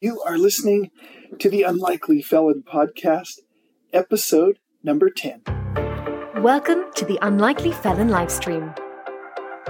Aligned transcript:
You 0.00 0.22
are 0.22 0.38
listening 0.38 0.92
to 1.40 1.50
the 1.50 1.64
Unlikely 1.64 2.22
Felon 2.22 2.62
Podcast, 2.62 3.40
episode 3.92 4.60
number 4.84 5.10
10. 5.10 5.42
Welcome 6.40 6.84
to 6.94 7.04
the 7.04 7.18
Unlikely 7.20 7.72
Felon 7.72 8.06
livestream. 8.06 8.78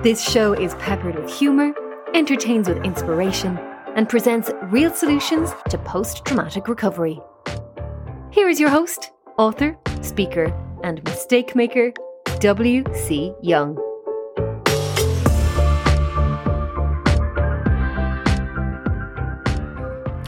This 0.03 0.23
show 0.23 0.53
is 0.53 0.75
peppered 0.75 1.17
with 1.19 1.33
humor, 1.33 1.73
entertains 2.13 2.69
with 2.69 2.85
inspiration, 2.85 3.59
and 3.97 4.07
presents 4.07 4.51
real 4.65 4.93
solutions 4.93 5.51
to 5.71 5.79
post 5.79 6.27
traumatic 6.27 6.69
recovery. 6.69 7.19
Here 8.31 8.51
is 8.51 8.61
your 8.61 8.69
host, 8.69 9.11
author, 9.39 9.79
speaker, 10.03 10.53
and 10.85 11.03
mistake 11.05 11.57
maker, 11.57 11.91
W.C. 12.41 13.33
Young. 13.41 13.88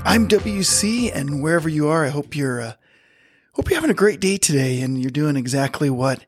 I'm 0.03 0.27
WC, 0.27 1.15
and 1.15 1.43
wherever 1.43 1.69
you 1.69 1.89
are, 1.89 2.05
I 2.05 2.09
hope 2.09 2.35
you're 2.35 2.61
uh, 2.61 2.73
hope 3.53 3.69
you're 3.69 3.77
having 3.77 3.91
a 3.91 3.95
great 3.95 4.19
day 4.19 4.39
today, 4.39 4.81
and 4.81 5.01
you're 5.01 5.11
doing 5.11 5.37
exactly 5.37 5.91
what 5.91 6.25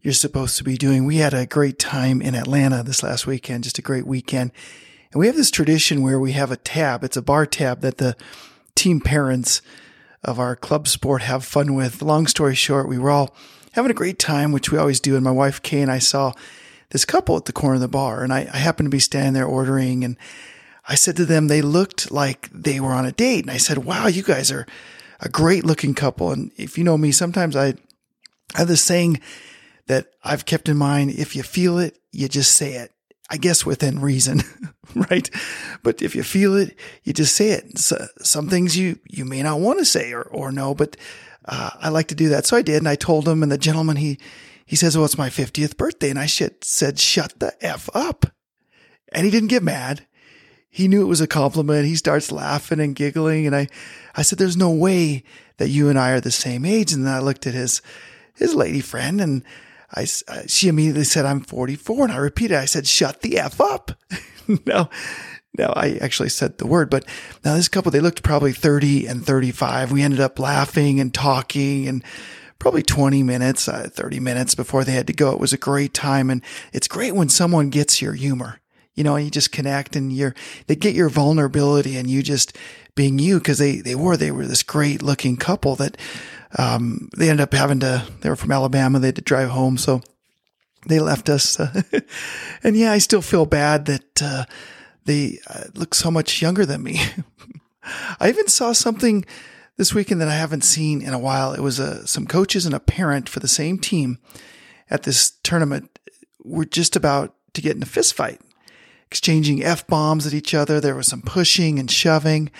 you're 0.00 0.14
supposed 0.14 0.56
to 0.58 0.64
be 0.64 0.76
doing. 0.76 1.04
We 1.04 1.16
had 1.16 1.34
a 1.34 1.44
great 1.44 1.78
time 1.78 2.22
in 2.22 2.34
Atlanta 2.34 2.82
this 2.82 3.02
last 3.02 3.26
weekend, 3.26 3.64
just 3.64 3.78
a 3.78 3.82
great 3.82 4.06
weekend, 4.06 4.52
and 5.12 5.20
we 5.20 5.26
have 5.26 5.36
this 5.36 5.50
tradition 5.50 6.02
where 6.02 6.20
we 6.20 6.32
have 6.32 6.50
a 6.50 6.56
tab. 6.56 7.02
It's 7.02 7.16
a 7.16 7.22
bar 7.22 7.46
tab 7.46 7.80
that 7.80 7.98
the 7.98 8.16
team 8.74 9.00
parents 9.00 9.60
of 10.22 10.38
our 10.38 10.54
club 10.54 10.86
sport 10.86 11.22
have 11.22 11.44
fun 11.44 11.74
with. 11.74 12.02
Long 12.02 12.26
story 12.26 12.54
short, 12.54 12.88
we 12.88 12.98
were 12.98 13.10
all 13.10 13.34
having 13.72 13.90
a 13.90 13.94
great 13.94 14.18
time, 14.18 14.52
which 14.52 14.70
we 14.70 14.78
always 14.78 15.00
do, 15.00 15.16
and 15.16 15.24
my 15.24 15.30
wife 15.30 15.60
Kay 15.62 15.82
and 15.82 15.90
I 15.90 15.98
saw 15.98 16.32
this 16.90 17.04
couple 17.04 17.36
at 17.36 17.46
the 17.46 17.52
corner 17.52 17.74
of 17.74 17.80
the 17.80 17.88
bar, 17.88 18.22
and 18.22 18.32
I, 18.32 18.48
I 18.52 18.58
happened 18.58 18.86
to 18.86 18.90
be 18.90 19.00
standing 19.00 19.32
there 19.32 19.46
ordering 19.46 20.04
and 20.04 20.16
I 20.88 20.94
said 20.94 21.16
to 21.16 21.24
them, 21.24 21.48
they 21.48 21.62
looked 21.62 22.10
like 22.10 22.48
they 22.52 22.80
were 22.80 22.92
on 22.92 23.06
a 23.06 23.12
date. 23.12 23.44
And 23.44 23.50
I 23.50 23.58
said, 23.58 23.78
wow, 23.78 24.06
you 24.06 24.22
guys 24.22 24.50
are 24.50 24.66
a 25.20 25.28
great 25.28 25.64
looking 25.64 25.94
couple. 25.94 26.32
And 26.32 26.50
if 26.56 26.78
you 26.78 26.84
know 26.84 26.98
me, 26.98 27.12
sometimes 27.12 27.56
I 27.56 27.74
have 28.54 28.68
this 28.68 28.82
saying 28.82 29.20
that 29.86 30.08
I've 30.24 30.46
kept 30.46 30.68
in 30.68 30.76
mind. 30.76 31.10
If 31.10 31.36
you 31.36 31.42
feel 31.42 31.78
it, 31.78 31.98
you 32.12 32.28
just 32.28 32.52
say 32.54 32.74
it. 32.74 32.92
I 33.32 33.36
guess 33.36 33.64
within 33.64 34.00
reason, 34.00 34.42
right? 34.94 35.30
But 35.84 36.02
if 36.02 36.16
you 36.16 36.24
feel 36.24 36.56
it, 36.56 36.76
you 37.04 37.12
just 37.12 37.36
say 37.36 37.50
it. 37.50 37.78
So, 37.78 38.08
some 38.18 38.48
things 38.48 38.76
you, 38.76 38.98
you 39.08 39.24
may 39.24 39.40
not 39.42 39.60
want 39.60 39.78
to 39.78 39.84
say 39.84 40.12
or, 40.12 40.22
or 40.22 40.50
no, 40.50 40.74
but, 40.74 40.96
uh, 41.44 41.70
I 41.80 41.90
like 41.90 42.08
to 42.08 42.16
do 42.16 42.28
that. 42.30 42.44
So 42.46 42.56
I 42.56 42.62
did. 42.62 42.78
And 42.78 42.88
I 42.88 42.96
told 42.96 43.28
him 43.28 43.42
and 43.42 43.52
the 43.52 43.58
gentleman, 43.58 43.96
he, 43.96 44.18
he 44.66 44.76
says, 44.76 44.96
well, 44.96 45.04
it's 45.04 45.18
my 45.18 45.30
50th 45.30 45.76
birthday. 45.76 46.10
And 46.10 46.18
I 46.18 46.26
said, 46.26 46.98
shut 46.98 47.38
the 47.38 47.52
F 47.60 47.88
up. 47.94 48.26
And 49.12 49.24
he 49.24 49.30
didn't 49.30 49.48
get 49.48 49.62
mad 49.62 50.06
he 50.70 50.86
knew 50.86 51.02
it 51.02 51.08
was 51.08 51.20
a 51.20 51.26
compliment. 51.26 51.86
He 51.86 51.96
starts 51.96 52.30
laughing 52.30 52.78
and 52.78 52.94
giggling. 52.94 53.46
And 53.46 53.56
I, 53.56 53.68
I 54.14 54.22
said, 54.22 54.38
there's 54.38 54.56
no 54.56 54.70
way 54.70 55.24
that 55.56 55.68
you 55.68 55.88
and 55.88 55.98
I 55.98 56.10
are 56.12 56.20
the 56.20 56.30
same 56.30 56.64
age. 56.64 56.92
And 56.92 57.04
then 57.04 57.12
I 57.12 57.18
looked 57.18 57.46
at 57.46 57.54
his, 57.54 57.82
his 58.36 58.54
lady 58.54 58.80
friend 58.80 59.20
and 59.20 59.42
I, 59.92 60.04
she 60.46 60.68
immediately 60.68 61.04
said, 61.04 61.26
I'm 61.26 61.40
44. 61.40 62.04
And 62.04 62.12
I 62.12 62.18
repeated, 62.18 62.56
I 62.56 62.66
said, 62.66 62.86
shut 62.86 63.22
the 63.22 63.38
F 63.38 63.60
up. 63.60 63.90
no, 64.66 64.88
no, 65.58 65.72
I 65.74 65.98
actually 66.00 66.28
said 66.28 66.58
the 66.58 66.66
word, 66.66 66.88
but 66.88 67.04
now 67.44 67.56
this 67.56 67.68
couple, 67.68 67.90
they 67.90 67.98
looked 67.98 68.22
probably 68.22 68.52
30 68.52 69.06
and 69.06 69.26
35. 69.26 69.90
We 69.90 70.02
ended 70.02 70.20
up 70.20 70.38
laughing 70.38 71.00
and 71.00 71.12
talking 71.12 71.88
and 71.88 72.04
probably 72.60 72.84
20 72.84 73.24
minutes, 73.24 73.66
uh, 73.66 73.88
30 73.90 74.20
minutes 74.20 74.54
before 74.54 74.84
they 74.84 74.92
had 74.92 75.08
to 75.08 75.12
go. 75.12 75.32
It 75.32 75.40
was 75.40 75.52
a 75.52 75.58
great 75.58 75.92
time. 75.92 76.30
And 76.30 76.42
it's 76.72 76.86
great 76.86 77.16
when 77.16 77.28
someone 77.28 77.70
gets 77.70 78.00
your 78.00 78.12
humor 78.12 78.60
you 79.00 79.04
know, 79.04 79.16
you 79.16 79.30
just 79.30 79.50
connect 79.50 79.96
and 79.96 80.12
you're, 80.12 80.34
they 80.66 80.76
get 80.76 80.94
your 80.94 81.08
vulnerability 81.08 81.96
and 81.96 82.10
you 82.10 82.22
just 82.22 82.54
being 82.94 83.18
you 83.18 83.38
because 83.38 83.56
they, 83.56 83.76
they 83.76 83.94
were, 83.94 84.14
they 84.14 84.30
were 84.30 84.44
this 84.44 84.62
great 84.62 85.00
looking 85.00 85.38
couple 85.38 85.74
that, 85.76 85.96
um, 86.58 87.08
they 87.16 87.30
ended 87.30 87.42
up 87.42 87.54
having 87.54 87.80
to, 87.80 88.06
they 88.20 88.28
were 88.28 88.36
from 88.36 88.52
Alabama. 88.52 88.98
They 88.98 89.06
had 89.08 89.16
to 89.16 89.22
drive 89.22 89.48
home. 89.48 89.78
So 89.78 90.02
they 90.86 91.00
left 91.00 91.30
us. 91.30 91.58
Uh, 91.58 91.80
and 92.62 92.76
yeah, 92.76 92.92
I 92.92 92.98
still 92.98 93.22
feel 93.22 93.46
bad 93.46 93.86
that, 93.86 94.22
uh, 94.22 94.44
they 95.06 95.38
uh, 95.46 95.64
look 95.74 95.94
so 95.94 96.10
much 96.10 96.42
younger 96.42 96.66
than 96.66 96.82
me. 96.82 97.00
I 98.20 98.28
even 98.28 98.48
saw 98.48 98.72
something 98.72 99.24
this 99.78 99.94
weekend 99.94 100.20
that 100.20 100.28
I 100.28 100.34
haven't 100.34 100.64
seen 100.64 101.00
in 101.00 101.14
a 101.14 101.18
while. 101.18 101.54
It 101.54 101.60
was 101.60 101.80
uh, 101.80 102.04
some 102.04 102.26
coaches 102.26 102.66
and 102.66 102.74
a 102.74 102.80
parent 102.80 103.30
for 103.30 103.40
the 103.40 103.48
same 103.48 103.78
team 103.78 104.18
at 104.90 105.04
this 105.04 105.30
tournament 105.42 105.98
were 106.44 106.66
just 106.66 106.96
about 106.96 107.34
to 107.54 107.62
get 107.62 107.76
in 107.76 107.82
a 107.82 107.86
fist 107.86 108.12
fight 108.12 108.42
exchanging 109.10 109.62
F 109.62 109.86
bombs 109.86 110.26
at 110.26 110.34
each 110.34 110.54
other. 110.54 110.80
There 110.80 110.94
was 110.94 111.08
some 111.08 111.22
pushing 111.22 111.78
and 111.78 111.90
shoving. 111.90 112.50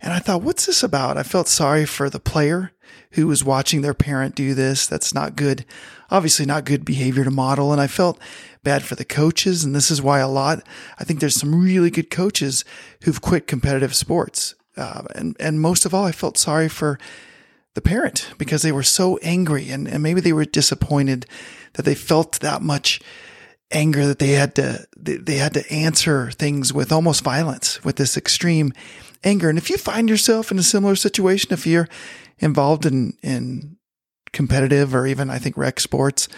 And 0.00 0.12
I 0.12 0.18
thought, 0.18 0.42
what's 0.42 0.64
this 0.64 0.82
about? 0.82 1.18
I 1.18 1.22
felt 1.22 1.46
sorry 1.46 1.84
for 1.84 2.08
the 2.08 2.18
player 2.18 2.72
who 3.12 3.26
was 3.26 3.44
watching 3.44 3.82
their 3.82 3.94
parent 3.94 4.34
do 4.34 4.54
this. 4.54 4.86
That's 4.86 5.12
not 5.12 5.36
good, 5.36 5.66
obviously 6.10 6.46
not 6.46 6.64
good 6.64 6.84
behavior 6.84 7.24
to 7.24 7.30
model. 7.30 7.70
And 7.70 7.80
I 7.80 7.86
felt 7.86 8.18
bad 8.62 8.82
for 8.82 8.94
the 8.94 9.04
coaches. 9.04 9.62
And 9.62 9.74
this 9.74 9.90
is 9.90 10.00
why 10.00 10.20
a 10.20 10.28
lot, 10.28 10.66
I 10.98 11.04
think 11.04 11.20
there's 11.20 11.38
some 11.38 11.60
really 11.60 11.90
good 11.90 12.10
coaches 12.10 12.64
who've 13.02 13.20
quit 13.20 13.46
competitive 13.46 13.94
sports. 13.94 14.54
Uh, 14.76 15.02
and, 15.14 15.36
and 15.38 15.60
most 15.60 15.84
of 15.84 15.92
all, 15.92 16.04
I 16.04 16.12
felt 16.12 16.38
sorry 16.38 16.68
for 16.68 16.98
the 17.74 17.82
parent 17.82 18.32
because 18.38 18.62
they 18.62 18.72
were 18.72 18.82
so 18.82 19.18
angry 19.18 19.70
and, 19.70 19.86
and 19.86 20.02
maybe 20.02 20.20
they 20.20 20.32
were 20.32 20.44
disappointed 20.44 21.26
that 21.74 21.84
they 21.84 21.94
felt 21.94 22.40
that 22.40 22.62
much 22.62 23.00
anger 23.70 24.06
that 24.06 24.18
they 24.18 24.30
had 24.30 24.54
to 24.56 24.86
they 24.96 25.36
had 25.36 25.54
to 25.54 25.70
answer 25.72 26.30
things 26.32 26.72
with 26.72 26.90
almost 26.90 27.22
violence 27.22 27.82
with 27.84 27.96
this 27.96 28.16
extreme 28.16 28.72
anger. 29.22 29.48
And 29.48 29.58
if 29.58 29.70
you 29.70 29.76
find 29.76 30.08
yourself 30.08 30.50
in 30.50 30.58
a 30.58 30.62
similar 30.62 30.96
situation 30.96 31.52
if 31.52 31.66
you're 31.66 31.88
involved 32.38 32.84
in 32.84 33.16
in 33.22 33.76
competitive 34.32 34.94
or 34.94 35.06
even 35.06 35.30
I 35.30 35.38
think 35.38 35.56
rec 35.56 35.80
sports 35.80 36.28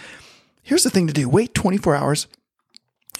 here's 0.61 0.83
the 0.83 0.89
thing 0.89 1.07
to 1.07 1.13
do. 1.13 1.27
Wait 1.27 1.53
24 1.53 1.95
hours 1.95 2.27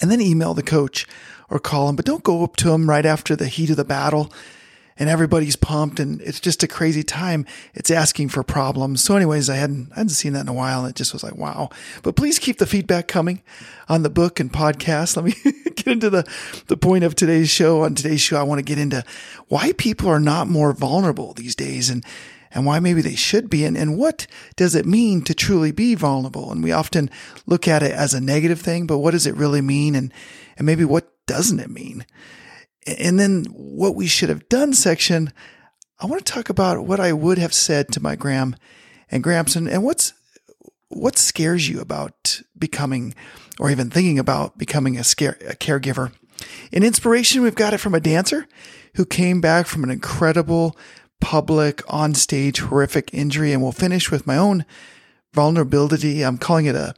and 0.01 0.11
then 0.11 0.21
email 0.21 0.53
the 0.53 0.63
coach 0.63 1.07
or 1.49 1.59
call 1.59 1.89
him 1.89 1.95
but 1.95 2.05
don't 2.05 2.23
go 2.23 2.43
up 2.43 2.55
to 2.57 2.71
him 2.71 2.89
right 2.89 3.05
after 3.05 3.35
the 3.35 3.47
heat 3.47 3.69
of 3.71 3.77
the 3.77 3.85
battle 3.85 4.31
and 4.97 5.09
everybody's 5.09 5.55
pumped 5.55 5.99
and 5.99 6.21
it's 6.21 6.39
just 6.39 6.63
a 6.63 6.67
crazy 6.67 7.03
time. 7.03 7.45
It's 7.73 7.91
asking 7.91 8.29
for 8.29 8.43
problems. 8.43 9.03
So 9.03 9.15
anyways, 9.15 9.49
I 9.49 9.55
hadn't, 9.55 9.91
I 9.93 9.95
hadn't 9.97 10.09
seen 10.09 10.33
that 10.33 10.41
in 10.41 10.49
a 10.49 10.53
while. 10.53 10.85
It 10.85 10.95
just 10.95 11.13
was 11.13 11.23
like, 11.23 11.35
wow, 11.35 11.69
but 12.03 12.15
please 12.15 12.39
keep 12.39 12.57
the 12.57 12.65
feedback 12.65 13.07
coming 13.07 13.41
on 13.89 14.03
the 14.03 14.09
book 14.09 14.39
and 14.39 14.51
podcast. 14.51 15.15
Let 15.15 15.25
me 15.25 15.33
get 15.75 15.87
into 15.87 16.09
the, 16.09 16.27
the 16.67 16.77
point 16.77 17.03
of 17.03 17.15
today's 17.15 17.49
show. 17.49 17.83
On 17.83 17.95
today's 17.95 18.21
show, 18.21 18.37
I 18.37 18.43
want 18.43 18.59
to 18.59 18.63
get 18.63 18.77
into 18.77 19.03
why 19.47 19.73
people 19.73 20.09
are 20.09 20.19
not 20.19 20.47
more 20.47 20.73
vulnerable 20.73 21.33
these 21.33 21.55
days 21.55 21.89
and, 21.89 22.05
and 22.51 22.65
why 22.65 22.79
maybe 22.79 23.01
they 23.01 23.15
should 23.15 23.49
be 23.49 23.65
and, 23.65 23.75
and 23.75 23.97
what 23.97 24.27
does 24.55 24.75
it 24.75 24.85
mean 24.85 25.23
to 25.23 25.33
truly 25.33 25.71
be 25.71 25.95
vulnerable? 25.95 26.51
And 26.51 26.63
we 26.63 26.71
often 26.71 27.09
look 27.45 27.67
at 27.67 27.83
it 27.83 27.91
as 27.91 28.13
a 28.13 28.21
negative 28.21 28.61
thing, 28.61 28.85
but 28.85 28.99
what 28.99 29.11
does 29.11 29.25
it 29.25 29.35
really 29.35 29.61
mean? 29.61 29.95
And, 29.95 30.13
and 30.57 30.65
maybe 30.65 30.85
what 30.85 31.09
doesn't 31.25 31.59
it 31.59 31.69
mean? 31.69 32.05
And 32.85 33.19
then 33.19 33.45
what 33.45 33.95
we 33.95 34.07
should 34.07 34.29
have 34.29 34.49
done 34.49 34.73
section, 34.73 35.31
I 35.99 36.05
want 36.05 36.25
to 36.25 36.31
talk 36.33 36.49
about 36.49 36.85
what 36.85 36.99
I 36.99 37.13
would 37.13 37.37
have 37.37 37.53
said 37.53 37.91
to 37.93 38.01
my 38.01 38.15
Gram 38.15 38.55
and 39.09 39.23
Gramson 39.23 39.71
and 39.71 39.83
what's 39.83 40.13
what 40.89 41.17
scares 41.17 41.67
you 41.67 41.81
about 41.81 42.41
becoming 42.57 43.15
or 43.59 43.71
even 43.71 43.89
thinking 43.89 44.19
about 44.19 44.57
becoming 44.57 44.97
a, 44.97 45.03
scare, 45.03 45.37
a 45.47 45.55
caregiver. 45.55 46.11
In 46.71 46.83
inspiration, 46.83 47.41
we've 47.41 47.55
got 47.55 47.73
it 47.73 47.79
from 47.79 47.95
a 47.95 47.99
dancer 47.99 48.47
who 48.95 49.05
came 49.05 49.41
back 49.41 49.65
from 49.65 49.83
an 49.83 49.89
incredible 49.89 50.77
public 51.19 51.81
on 51.87 52.13
stage 52.13 52.59
horrific 52.59 53.13
injury. 53.13 53.53
And 53.53 53.61
we'll 53.61 53.71
finish 53.71 54.11
with 54.11 54.27
my 54.27 54.37
own 54.37 54.65
vulnerability. 55.33 56.21
I'm 56.21 56.37
calling 56.37 56.65
it 56.65 56.75
a 56.75 56.93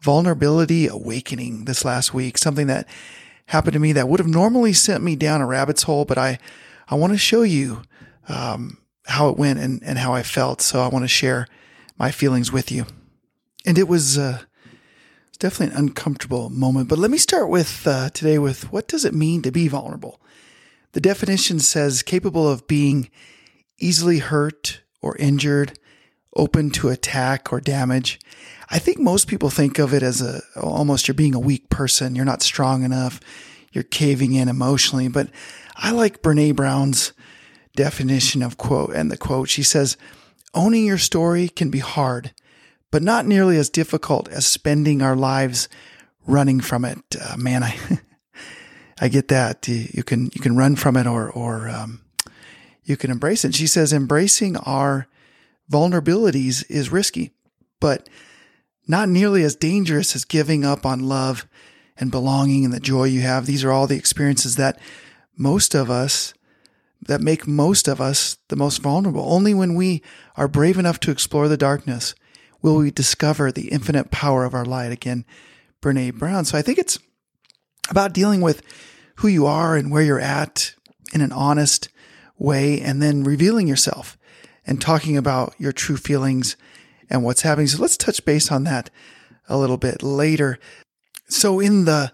vulnerability 0.00 0.86
awakening 0.86 1.64
this 1.64 1.84
last 1.84 2.12
week, 2.12 2.38
something 2.38 2.66
that 2.66 2.86
happened 3.48 3.72
to 3.72 3.78
me 3.78 3.92
that 3.92 4.08
would 4.08 4.20
have 4.20 4.28
normally 4.28 4.72
sent 4.72 5.02
me 5.02 5.16
down 5.16 5.40
a 5.40 5.46
rabbit's 5.46 5.84
hole, 5.84 6.04
but 6.04 6.18
I, 6.18 6.38
I 6.88 6.94
want 6.94 7.12
to 7.12 7.18
show 7.18 7.42
you, 7.42 7.82
um, 8.28 8.78
how 9.06 9.30
it 9.30 9.38
went 9.38 9.58
and, 9.58 9.82
and 9.82 9.98
how 9.98 10.12
I 10.12 10.22
felt. 10.22 10.60
So 10.60 10.80
I 10.80 10.88
want 10.88 11.02
to 11.02 11.08
share 11.08 11.46
my 11.98 12.10
feelings 12.10 12.52
with 12.52 12.70
you. 12.70 12.84
And 13.66 13.78
it 13.78 13.88
was, 13.88 14.18
uh, 14.18 14.40
definitely 15.38 15.74
an 15.74 15.86
uncomfortable 15.86 16.50
moment, 16.50 16.88
but 16.88 16.98
let 16.98 17.10
me 17.10 17.16
start 17.16 17.48
with, 17.48 17.86
uh, 17.86 18.10
today 18.10 18.38
with 18.38 18.70
what 18.70 18.86
does 18.86 19.04
it 19.04 19.14
mean 19.14 19.40
to 19.42 19.50
be 19.50 19.66
vulnerable? 19.66 20.20
The 20.92 21.00
definition 21.00 21.58
says 21.58 22.02
capable 22.02 22.48
of 22.50 22.66
being 22.66 23.08
easily 23.78 24.18
hurt 24.18 24.82
or 25.00 25.16
injured, 25.16 25.77
open 26.38 26.70
to 26.70 26.88
attack 26.88 27.52
or 27.52 27.60
damage. 27.60 28.18
I 28.70 28.78
think 28.78 28.98
most 28.98 29.28
people 29.28 29.50
think 29.50 29.78
of 29.78 29.92
it 29.92 30.02
as 30.02 30.22
a 30.22 30.40
almost 30.58 31.08
you're 31.08 31.14
being 31.14 31.34
a 31.34 31.40
weak 31.40 31.68
person. 31.68 32.14
You're 32.14 32.24
not 32.24 32.42
strong 32.42 32.84
enough. 32.84 33.20
You're 33.72 33.84
caving 33.84 34.32
in 34.32 34.48
emotionally. 34.48 35.08
But 35.08 35.28
I 35.76 35.90
like 35.90 36.22
Brene 36.22 36.56
Brown's 36.56 37.12
definition 37.74 38.42
of 38.42 38.56
quote 38.56 38.94
and 38.94 39.10
the 39.10 39.16
quote. 39.16 39.48
She 39.48 39.62
says, 39.62 39.96
owning 40.54 40.86
your 40.86 40.98
story 40.98 41.48
can 41.48 41.70
be 41.70 41.78
hard, 41.80 42.32
but 42.90 43.02
not 43.02 43.26
nearly 43.26 43.56
as 43.56 43.68
difficult 43.68 44.28
as 44.28 44.46
spending 44.46 45.02
our 45.02 45.16
lives 45.16 45.68
running 46.26 46.60
from 46.60 46.84
it. 46.84 46.98
Uh, 47.20 47.36
man, 47.36 47.62
I, 47.62 47.78
I 49.00 49.08
get 49.08 49.28
that. 49.28 49.66
You 49.68 50.02
can, 50.02 50.26
you 50.34 50.40
can 50.40 50.56
run 50.56 50.76
from 50.76 50.96
it 50.96 51.06
or, 51.06 51.30
or, 51.30 51.68
um, 51.68 52.02
you 52.84 52.96
can 52.96 53.10
embrace 53.10 53.44
it. 53.44 53.54
She 53.54 53.66
says 53.66 53.92
embracing 53.92 54.56
our 54.56 55.06
vulnerabilities 55.70 56.64
is 56.70 56.92
risky, 56.92 57.32
but 57.80 58.08
not 58.86 59.08
nearly 59.08 59.42
as 59.42 59.54
dangerous 59.54 60.14
as 60.16 60.24
giving 60.24 60.64
up 60.64 60.86
on 60.86 61.08
love 61.08 61.46
and 61.98 62.10
belonging 62.10 62.64
and 62.64 62.72
the 62.72 62.80
joy 62.80 63.04
you 63.04 63.20
have. 63.20 63.46
These 63.46 63.64
are 63.64 63.72
all 63.72 63.86
the 63.86 63.96
experiences 63.96 64.56
that 64.56 64.78
most 65.36 65.74
of 65.74 65.90
us, 65.90 66.32
that 67.02 67.20
make 67.20 67.46
most 67.46 67.86
of 67.86 68.00
us 68.00 68.38
the 68.48 68.56
most 68.56 68.78
vulnerable. 68.78 69.32
Only 69.32 69.54
when 69.54 69.74
we 69.74 70.02
are 70.36 70.48
brave 70.48 70.78
enough 70.78 70.98
to 71.00 71.10
explore 71.10 71.48
the 71.48 71.56
darkness 71.56 72.14
will 72.60 72.76
we 72.76 72.90
discover 72.90 73.52
the 73.52 73.68
infinite 73.68 74.10
power 74.10 74.44
of 74.44 74.54
our 74.54 74.64
light. 74.64 74.90
Again, 74.90 75.24
Brene 75.80 76.18
Brown. 76.18 76.44
So 76.44 76.58
I 76.58 76.62
think 76.62 76.78
it's 76.78 76.98
about 77.90 78.12
dealing 78.12 78.40
with 78.40 78.62
who 79.16 79.28
you 79.28 79.46
are 79.46 79.76
and 79.76 79.90
where 79.90 80.02
you're 80.02 80.20
at 80.20 80.74
in 81.12 81.20
an 81.20 81.32
honest 81.32 81.88
way 82.36 82.80
and 82.80 83.00
then 83.00 83.24
revealing 83.24 83.68
yourself 83.68 84.17
and 84.68 84.80
talking 84.80 85.16
about 85.16 85.54
your 85.58 85.72
true 85.72 85.96
feelings 85.96 86.56
and 87.08 87.24
what's 87.24 87.40
happening. 87.42 87.66
So 87.66 87.80
let's 87.80 87.96
touch 87.96 88.24
base 88.24 88.52
on 88.52 88.64
that 88.64 88.90
a 89.48 89.56
little 89.56 89.78
bit 89.78 90.02
later. 90.02 90.58
So 91.26 91.58
in 91.58 91.86
the 91.86 92.12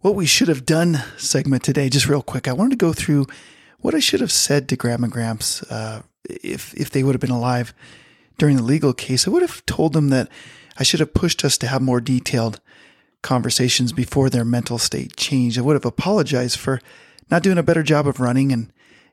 what 0.00 0.14
we 0.14 0.24
should 0.24 0.48
have 0.48 0.64
done 0.64 1.04
segment 1.18 1.62
today, 1.62 1.90
just 1.90 2.08
real 2.08 2.22
quick, 2.22 2.48
I 2.48 2.54
wanted 2.54 2.70
to 2.70 2.84
go 2.84 2.94
through 2.94 3.26
what 3.80 3.94
I 3.94 4.00
should 4.00 4.20
have 4.20 4.32
said 4.32 4.66
to 4.68 4.76
Gram 4.76 5.04
and 5.04 5.12
Gramps 5.12 5.62
uh, 5.64 6.02
if 6.24 6.74
if 6.74 6.90
they 6.90 7.02
would 7.02 7.14
have 7.14 7.20
been 7.20 7.30
alive 7.30 7.74
during 8.38 8.56
the 8.56 8.62
legal 8.62 8.94
case. 8.94 9.28
I 9.28 9.30
would 9.30 9.42
have 9.42 9.64
told 9.66 9.92
them 9.92 10.08
that 10.08 10.28
I 10.78 10.82
should 10.82 11.00
have 11.00 11.12
pushed 11.12 11.44
us 11.44 11.58
to 11.58 11.66
have 11.66 11.82
more 11.82 12.00
detailed 12.00 12.60
conversations 13.22 13.92
before 13.92 14.30
their 14.30 14.46
mental 14.46 14.78
state 14.78 15.16
changed. 15.16 15.58
I 15.58 15.62
would 15.62 15.76
have 15.76 15.84
apologized 15.84 16.58
for 16.58 16.80
not 17.30 17.42
doing 17.42 17.58
a 17.58 17.62
better 17.62 17.82
job 17.82 18.06
of 18.06 18.20
running 18.20 18.52
and 18.52 18.72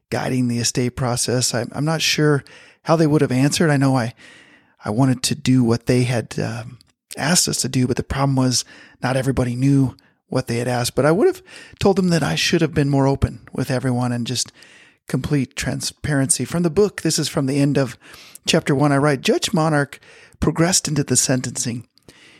guiding 0.10 0.48
the 0.48 0.60
estate 0.60 0.92
process. 0.92 1.54
I, 1.54 1.66
am 1.74 1.84
not 1.84 2.01
sure 2.01 2.45
how 2.88 2.95
they 2.95 3.06
would 3.06 3.19
have 3.19 3.34
answered. 3.34 3.69
I 3.69 3.75
know 3.75 3.98
I, 3.98 4.13
I 4.84 4.92
wanted 4.92 5.22
to 5.24 5.36
do 5.36 5.62
what 5.62 5.88
they 5.88 6.04
had 6.04 6.39
um, 6.39 6.80
asked 7.18 7.50
us 7.50 7.62
to 7.63 7.68
do, 7.68 7.86
but 7.86 7.98
the 7.98 8.04
problem 8.04 8.38
was 8.38 8.63
not 9.04 9.18
everybody 9.18 9.57
knew 9.57 9.98
what 10.28 10.48
they 10.48 10.60
had 10.60 10.69
asked. 10.69 10.95
But 10.95 11.06
I 11.06 11.12
would 11.12 11.28
have 11.28 11.44
told 11.80 11.98
them 11.98 12.07
that 12.10 12.24
I 12.24 12.36
should 12.36 12.62
have 12.62 12.74
been 12.74 12.88
more 12.88 13.06
open 13.06 13.45
with 13.51 13.69
everyone 13.69 14.13
and 14.13 14.25
just 14.25 14.54
complete 15.10 15.57
transparency. 15.57 16.45
From 16.45 16.63
the 16.63 16.69
book, 16.69 17.01
this 17.01 17.19
is 17.19 17.28
from 17.28 17.45
the 17.45 17.60
end 17.60 17.78
of 17.78 17.98
chapter 18.48 18.74
one. 18.74 18.94
I 18.94 18.98
write 19.00 19.19
Judge 19.19 19.51
Monarch 19.51 20.00
progressed 20.39 20.88
into 20.88 21.04
the 21.04 21.18
sentencing. 21.18 21.89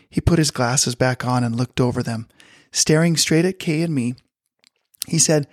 He 0.10 0.22
put 0.22 0.40
his 0.40 0.52
glasses 0.52 0.96
back 0.96 1.26
on 1.26 1.44
and 1.44 1.58
looked 1.58 1.82
over 1.82 2.02
them. 2.02 2.26
Staring 2.72 3.18
straight 3.18 3.44
at 3.44 3.60
Kay 3.60 3.82
and 3.82 3.94
me, 3.94 4.16
he 5.10 5.20
said, 5.20 5.46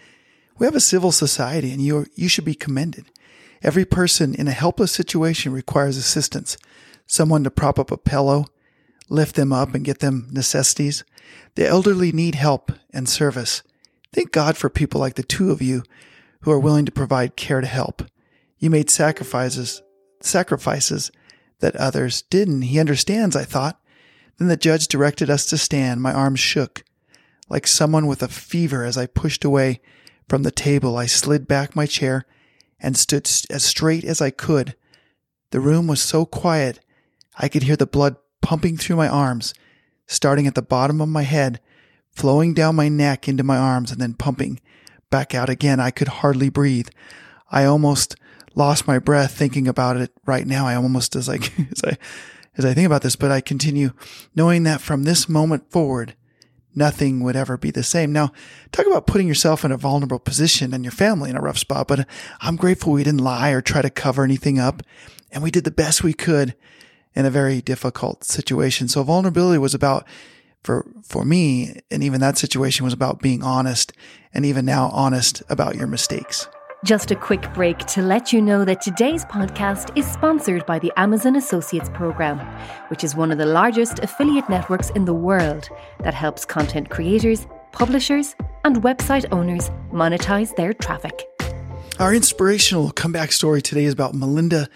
We 0.56 0.66
have 0.66 0.76
a 0.76 0.80
civil 0.80 1.10
society 1.10 1.72
and 1.72 1.82
you, 1.82 2.06
you 2.14 2.28
should 2.28 2.44
be 2.44 2.54
commended. 2.54 3.06
Every 3.64 3.86
person 3.86 4.34
in 4.34 4.46
a 4.46 4.52
helpless 4.52 4.92
situation 4.92 5.50
requires 5.50 5.96
assistance 5.96 6.58
someone 7.06 7.44
to 7.44 7.50
prop 7.50 7.78
up 7.78 7.90
a 7.90 7.96
pillow, 7.96 8.46
lift 9.08 9.36
them 9.36 9.52
up, 9.52 9.74
and 9.74 9.84
get 9.84 10.00
them 10.00 10.28
necessities. 10.30 11.04
The 11.54 11.66
elderly 11.66 12.12
need 12.12 12.34
help 12.34 12.72
and 12.92 13.08
service. 13.08 13.62
Thank 14.12 14.32
God 14.32 14.56
for 14.56 14.70
people 14.70 15.00
like 15.00 15.14
the 15.14 15.22
two 15.22 15.50
of 15.50 15.62
you 15.62 15.82
who 16.42 16.50
are 16.50 16.58
willing 16.58 16.84
to 16.86 16.92
provide 16.92 17.36
care 17.36 17.60
to 17.60 17.66
help. 17.66 18.02
You 18.58 18.70
made 18.70 18.90
sacrifices, 18.90 19.82
sacrifices 20.20 21.10
that 21.60 21.76
others 21.76 22.22
didn't. 22.22 22.62
He 22.62 22.78
understands, 22.78 23.34
I 23.34 23.44
thought. 23.44 23.80
Then 24.38 24.48
the 24.48 24.56
judge 24.56 24.88
directed 24.88 25.30
us 25.30 25.46
to 25.46 25.58
stand. 25.58 26.02
My 26.02 26.12
arms 26.12 26.40
shook. 26.40 26.84
Like 27.48 27.66
someone 27.66 28.06
with 28.06 28.22
a 28.22 28.28
fever 28.28 28.84
as 28.84 28.98
I 28.98 29.06
pushed 29.06 29.44
away 29.44 29.80
from 30.28 30.42
the 30.42 30.50
table, 30.50 30.96
I 30.96 31.06
slid 31.06 31.46
back 31.46 31.74
my 31.74 31.86
chair 31.86 32.26
and 32.84 32.98
stood 32.98 33.28
as 33.50 33.64
straight 33.64 34.04
as 34.04 34.20
I 34.20 34.30
could. 34.30 34.76
The 35.50 35.60
room 35.60 35.86
was 35.86 36.02
so 36.02 36.26
quiet, 36.26 36.80
I 37.38 37.48
could 37.48 37.62
hear 37.62 37.76
the 37.76 37.86
blood 37.86 38.16
pumping 38.42 38.76
through 38.76 38.96
my 38.96 39.08
arms, 39.08 39.54
starting 40.06 40.46
at 40.46 40.54
the 40.54 40.62
bottom 40.62 41.00
of 41.00 41.08
my 41.08 41.22
head, 41.22 41.60
flowing 42.10 42.52
down 42.52 42.76
my 42.76 42.90
neck 42.90 43.26
into 43.26 43.42
my 43.42 43.56
arms, 43.56 43.90
and 43.90 44.00
then 44.00 44.12
pumping 44.12 44.60
back 45.10 45.34
out 45.34 45.48
again. 45.48 45.80
I 45.80 45.90
could 45.90 46.08
hardly 46.08 46.50
breathe. 46.50 46.88
I 47.50 47.64
almost 47.64 48.16
lost 48.54 48.86
my 48.86 48.98
breath 48.98 49.32
thinking 49.32 49.66
about 49.66 49.96
it 49.96 50.12
right 50.26 50.46
now. 50.46 50.66
I 50.66 50.74
almost 50.74 51.16
as 51.16 51.26
like 51.26 51.58
as 51.72 51.82
I 51.82 51.96
as 52.56 52.64
I 52.66 52.74
think 52.74 52.86
about 52.86 53.02
this, 53.02 53.16
but 53.16 53.30
I 53.32 53.40
continue 53.40 53.92
knowing 54.36 54.62
that 54.64 54.82
from 54.82 55.02
this 55.04 55.26
moment 55.28 55.70
forward, 55.70 56.14
nothing 56.74 57.20
would 57.20 57.36
ever 57.36 57.56
be 57.56 57.70
the 57.70 57.82
same. 57.82 58.12
Now, 58.12 58.32
talk 58.72 58.86
about 58.86 59.06
putting 59.06 59.28
yourself 59.28 59.64
in 59.64 59.72
a 59.72 59.76
vulnerable 59.76 60.18
position 60.18 60.74
and 60.74 60.84
your 60.84 60.92
family 60.92 61.30
in 61.30 61.36
a 61.36 61.40
rough 61.40 61.58
spot, 61.58 61.88
but 61.88 62.06
I'm 62.40 62.56
grateful 62.56 62.92
we 62.92 63.04
didn't 63.04 63.24
lie 63.24 63.50
or 63.50 63.60
try 63.60 63.82
to 63.82 63.90
cover 63.90 64.24
anything 64.24 64.58
up. 64.58 64.82
And 65.30 65.42
we 65.42 65.50
did 65.50 65.64
the 65.64 65.70
best 65.70 66.04
we 66.04 66.12
could 66.12 66.54
in 67.14 67.26
a 67.26 67.30
very 67.30 67.60
difficult 67.60 68.24
situation. 68.24 68.88
So 68.88 69.02
vulnerability 69.02 69.58
was 69.58 69.74
about 69.74 70.06
for, 70.62 70.86
for 71.02 71.24
me, 71.24 71.80
and 71.90 72.02
even 72.02 72.20
that 72.20 72.38
situation 72.38 72.84
was 72.84 72.94
about 72.94 73.20
being 73.20 73.42
honest 73.42 73.92
and 74.32 74.44
even 74.46 74.64
now 74.64 74.88
honest 74.92 75.42
about 75.48 75.76
your 75.76 75.86
mistakes. 75.86 76.48
Just 76.84 77.10
a 77.10 77.16
quick 77.16 77.50
break 77.54 77.78
to 77.86 78.02
let 78.02 78.30
you 78.30 78.42
know 78.42 78.62
that 78.66 78.82
today's 78.82 79.24
podcast 79.24 79.96
is 79.96 80.06
sponsored 80.06 80.66
by 80.66 80.78
the 80.78 80.92
Amazon 80.98 81.34
Associates 81.34 81.88
Program, 81.94 82.38
which 82.88 83.02
is 83.02 83.16
one 83.16 83.32
of 83.32 83.38
the 83.38 83.46
largest 83.46 84.00
affiliate 84.00 84.50
networks 84.50 84.90
in 84.90 85.06
the 85.06 85.14
world 85.14 85.70
that 86.00 86.12
helps 86.12 86.44
content 86.44 86.90
creators, 86.90 87.46
publishers, 87.72 88.36
and 88.64 88.82
website 88.82 89.24
owners 89.32 89.70
monetize 89.94 90.54
their 90.56 90.74
traffic. 90.74 91.24
Our 91.98 92.14
inspirational 92.14 92.90
comeback 92.90 93.32
story 93.32 93.62
today 93.62 93.84
is 93.84 93.94
about 93.94 94.14
Melinda 94.14 94.68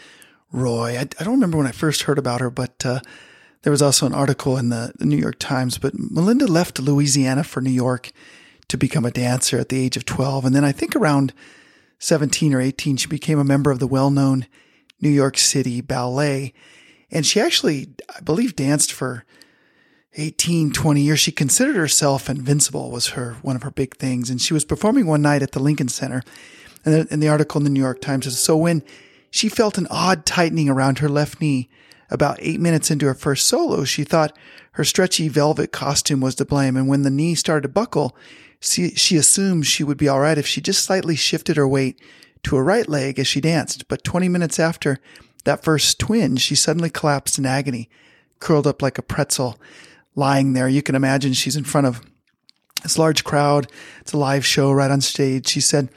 Roy. 0.50 0.96
I, 0.96 1.00
I 1.02 1.24
don't 1.24 1.34
remember 1.34 1.58
when 1.58 1.66
I 1.66 1.72
first 1.72 2.04
heard 2.04 2.18
about 2.18 2.40
her, 2.40 2.48
but 2.48 2.86
uh, 2.86 3.00
there 3.64 3.70
was 3.70 3.82
also 3.82 4.06
an 4.06 4.14
article 4.14 4.56
in 4.56 4.70
the, 4.70 4.94
the 4.96 5.04
New 5.04 5.18
York 5.18 5.38
Times. 5.38 5.76
But 5.76 5.92
Melinda 5.98 6.46
left 6.46 6.80
Louisiana 6.80 7.44
for 7.44 7.60
New 7.60 7.68
York 7.68 8.12
to 8.68 8.78
become 8.78 9.04
a 9.04 9.10
dancer 9.10 9.58
at 9.58 9.68
the 9.68 9.78
age 9.78 9.98
of 9.98 10.06
12. 10.06 10.46
And 10.46 10.56
then 10.56 10.64
I 10.64 10.72
think 10.72 10.96
around 10.96 11.34
17 11.98 12.54
or 12.54 12.60
18, 12.60 12.96
she 12.96 13.08
became 13.08 13.38
a 13.38 13.44
member 13.44 13.70
of 13.70 13.78
the 13.78 13.86
well 13.86 14.10
known 14.10 14.46
New 15.00 15.08
York 15.08 15.36
City 15.38 15.80
Ballet. 15.80 16.52
And 17.10 17.24
she 17.24 17.40
actually, 17.40 17.88
I 18.14 18.20
believe, 18.20 18.56
danced 18.56 18.92
for 18.92 19.24
18, 20.14 20.72
20 20.72 21.00
years. 21.00 21.20
She 21.20 21.32
considered 21.32 21.76
herself 21.76 22.28
invincible 22.28 22.90
was 22.90 23.08
her, 23.08 23.34
one 23.42 23.56
of 23.56 23.62
her 23.62 23.70
big 23.70 23.96
things. 23.96 24.30
And 24.30 24.40
she 24.40 24.54
was 24.54 24.64
performing 24.64 25.06
one 25.06 25.22
night 25.22 25.42
at 25.42 25.52
the 25.52 25.60
Lincoln 25.60 25.88
Center. 25.88 26.22
And 26.84 26.94
the, 26.94 27.08
and 27.10 27.22
the 27.22 27.28
article 27.28 27.58
in 27.58 27.64
the 27.64 27.70
New 27.70 27.80
York 27.80 28.00
Times 28.00 28.24
says, 28.24 28.40
so 28.40 28.56
when 28.56 28.82
she 29.30 29.48
felt 29.48 29.78
an 29.78 29.86
odd 29.90 30.24
tightening 30.26 30.68
around 30.68 30.98
her 30.98 31.08
left 31.08 31.40
knee 31.40 31.68
about 32.10 32.38
eight 32.40 32.60
minutes 32.60 32.90
into 32.90 33.06
her 33.06 33.14
first 33.14 33.46
solo, 33.46 33.84
she 33.84 34.04
thought 34.04 34.36
her 34.72 34.84
stretchy 34.84 35.28
velvet 35.28 35.72
costume 35.72 36.20
was 36.20 36.34
to 36.36 36.44
blame. 36.44 36.76
And 36.76 36.88
when 36.88 37.02
the 37.02 37.10
knee 37.10 37.34
started 37.34 37.62
to 37.62 37.68
buckle, 37.68 38.16
she, 38.60 38.90
she 38.90 39.16
assumed 39.16 39.66
she 39.66 39.84
would 39.84 39.98
be 39.98 40.08
all 40.08 40.20
right 40.20 40.38
if 40.38 40.46
she 40.46 40.60
just 40.60 40.84
slightly 40.84 41.16
shifted 41.16 41.56
her 41.56 41.68
weight 41.68 42.00
to 42.44 42.56
her 42.56 42.64
right 42.64 42.88
leg 42.88 43.18
as 43.18 43.26
she 43.26 43.40
danced. 43.40 43.88
But 43.88 44.04
20 44.04 44.28
minutes 44.28 44.58
after 44.58 44.98
that 45.44 45.62
first 45.62 45.98
twinge, 45.98 46.40
she 46.40 46.54
suddenly 46.54 46.90
collapsed 46.90 47.38
in 47.38 47.46
agony, 47.46 47.88
curled 48.40 48.66
up 48.66 48.82
like 48.82 48.98
a 48.98 49.02
pretzel, 49.02 49.58
lying 50.14 50.52
there. 50.52 50.68
You 50.68 50.82
can 50.82 50.94
imagine 50.94 51.32
she's 51.32 51.56
in 51.56 51.64
front 51.64 51.86
of 51.86 52.00
this 52.82 52.98
large 52.98 53.24
crowd. 53.24 53.70
It's 54.00 54.12
a 54.12 54.18
live 54.18 54.44
show 54.44 54.72
right 54.72 54.90
on 54.90 55.00
stage. 55.00 55.48
She 55.48 55.60
said, 55.60 55.88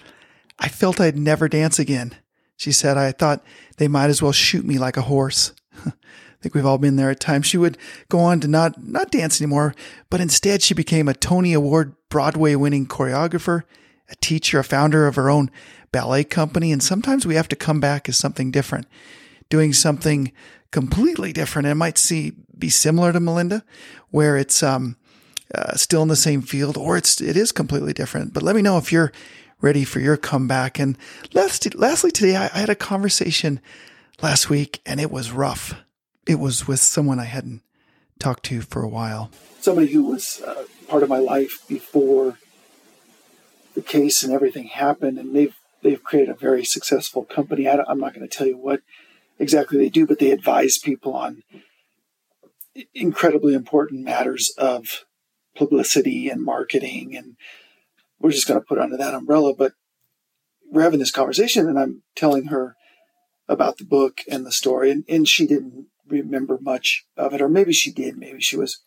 I 0.60 0.68
felt 0.68 1.02
I'd 1.02 1.18
never 1.18 1.48
dance 1.48 1.80
again. 1.80 2.16
She 2.56 2.72
said, 2.72 2.98
I 2.98 3.12
thought 3.12 3.44
they 3.78 3.88
might 3.88 4.10
as 4.12 4.22
well 4.22 4.32
shoot 4.32 4.64
me 4.64 4.78
like 4.78 4.98
a 4.98 5.02
horse. 5.02 5.54
Think 6.42 6.56
we've 6.56 6.66
all 6.66 6.80
been 6.80 6.96
there 6.96 7.12
at 7.12 7.20
times. 7.20 7.46
She 7.46 7.58
would 7.58 7.78
go 8.10 8.20
on 8.20 8.40
to 8.40 8.48
not, 8.48 8.84
not 8.84 9.12
dance 9.12 9.40
anymore, 9.40 9.76
but 10.10 10.20
instead 10.20 10.64
she 10.64 10.74
became 10.74 11.08
a 11.08 11.14
Tony 11.14 11.54
Award 11.54 11.96
Broadway 12.10 12.56
winning 12.56 12.88
choreographer, 12.88 13.62
a 14.10 14.16
teacher, 14.16 14.60
a 14.60 14.64
founder 14.64 15.06
of 15.06 15.16
her 15.16 15.30
own 15.30 15.52
ballet 15.92 16.24
company. 16.24 16.72
And 16.72 16.82
sometimes 16.82 17.26
we 17.26 17.36
have 17.36 17.48
to 17.50 17.56
come 17.56 17.80
back 17.80 18.10
as 18.10 18.18
something 18.18 18.50
different, 18.50 18.88
doing 19.50 19.72
something 19.72 20.32
completely 20.72 21.32
different. 21.32 21.68
And 21.68 21.74
it 21.74 21.76
might 21.76 22.00
see, 22.00 22.34
be 22.58 22.70
similar 22.70 23.14
to 23.14 23.20
Melinda, 23.20 23.64
where 24.10 24.36
it's, 24.36 24.64
um, 24.64 24.98
uh, 25.54 25.76
still 25.76 26.02
in 26.02 26.08
the 26.08 26.16
same 26.16 26.42
field 26.42 26.76
or 26.76 26.98
it's, 26.98 27.22
it 27.22 27.38
is 27.38 27.52
completely 27.52 27.94
different. 27.94 28.34
But 28.34 28.42
let 28.42 28.56
me 28.56 28.64
know 28.64 28.78
if 28.78 28.92
you're 28.92 29.12
ready 29.60 29.84
for 29.84 30.00
your 30.00 30.18
comeback. 30.18 30.80
And 30.80 30.98
last, 31.34 31.76
lastly, 31.76 32.10
today 32.10 32.36
I, 32.36 32.46
I 32.46 32.60
had 32.60 32.70
a 32.70 32.76
conversation 32.76 33.60
last 34.24 34.50
week 34.50 34.82
and 34.88 35.00
it 35.00 35.12
was 35.12 35.32
rough 35.32 35.76
it 36.28 36.40
was 36.40 36.68
with 36.68 36.80
someone 36.80 37.20
I 37.20 37.26
hadn't 37.26 37.62
talked 38.20 38.44
to 38.46 38.62
for 38.62 38.82
a 38.82 38.88
while. 38.88 39.32
Somebody 39.60 39.92
who 39.92 40.04
was 40.04 40.42
uh, 40.46 40.66
part 40.88 41.04
of 41.04 41.10
my 41.10 41.18
life 41.18 41.64
before 41.68 42.38
the 43.76 43.82
case 43.82 44.24
and 44.24 44.34
everything 44.34 44.68
happened, 44.68 45.18
and 45.18 45.36
they've 45.36 45.56
they've 45.82 46.04
created 46.04 46.30
a 46.30 46.36
very 46.36 46.64
successful 46.64 47.24
company. 47.26 47.68
I 47.68 47.84
am 47.90 48.00
not 48.00 48.14
going 48.14 48.28
to 48.28 48.38
tell 48.38 48.48
you 48.48 48.58
what 48.58 48.82
exactly 49.40 49.78
they 49.78 49.90
do, 49.90 50.06
but 50.06 50.20
they 50.20 50.32
advise 50.32 50.78
people 50.78 51.14
on 51.16 51.44
incredibly 52.94 53.54
important 53.54 54.04
matters 54.04 54.54
of 54.58 55.06
publicity 55.56 56.30
and 56.30 56.44
marketing, 56.44 57.16
and 57.16 57.36
we're 58.20 58.32
just 58.32 58.48
going 58.48 58.60
to 58.60 58.66
put 58.66 58.78
under 58.78 58.98
that 58.98 59.14
umbrella. 59.14 59.54
But 59.56 59.74
we're 60.72 60.84
having 60.84 61.00
this 61.00 61.12
conversation 61.12 61.68
and 61.68 61.78
I'm 61.78 62.02
telling 62.16 62.46
her 62.46 62.78
about 63.50 63.78
the 63.78 63.84
book 63.84 64.22
and 64.30 64.46
the 64.46 64.52
story, 64.52 64.90
and, 64.92 65.04
and 65.10 65.28
she 65.28 65.46
didn't 65.46 65.88
remember 66.12 66.58
much 66.62 67.06
of 67.18 67.34
it, 67.34 67.42
or 67.42 67.50
maybe 67.50 67.74
she 67.74 67.92
did. 67.92 68.18
Maybe 68.18 68.42
she 68.42 68.58
was 68.58 68.84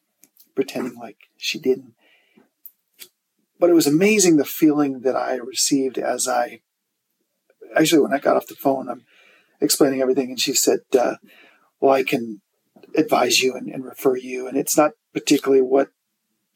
pretending 0.55 0.97
like 0.97 1.17
she 1.37 1.59
didn't. 1.59 1.95
But 3.59 3.71
it 3.71 3.75
was 3.75 3.87
amazing 3.87 4.37
the 4.37 4.45
feeling 4.45 5.01
that 5.01 5.17
I 5.17 5.37
received 5.37 5.99
as 5.99 6.29
I 6.29 6.61
actually, 7.77 8.03
when 8.03 8.13
I 8.13 8.19
got 8.19 8.37
off 8.37 8.47
the 8.47 8.55
phone, 8.55 8.89
I'm 8.89 9.05
explaining 9.61 10.01
everything, 10.01 10.31
and 10.31 10.41
she 10.41 10.53
said, 10.53 10.81
uh, 10.99 11.17
Well, 11.81 11.93
I 11.93 12.03
can 12.03 12.41
advise 12.97 13.41
you 13.41 13.55
and, 13.55 13.69
and 13.69 13.85
refer 13.85 14.17
you. 14.17 14.47
And 14.47 14.57
it's 14.57 14.77
not 14.77 14.93
particularly 15.13 15.63
what 15.63 15.89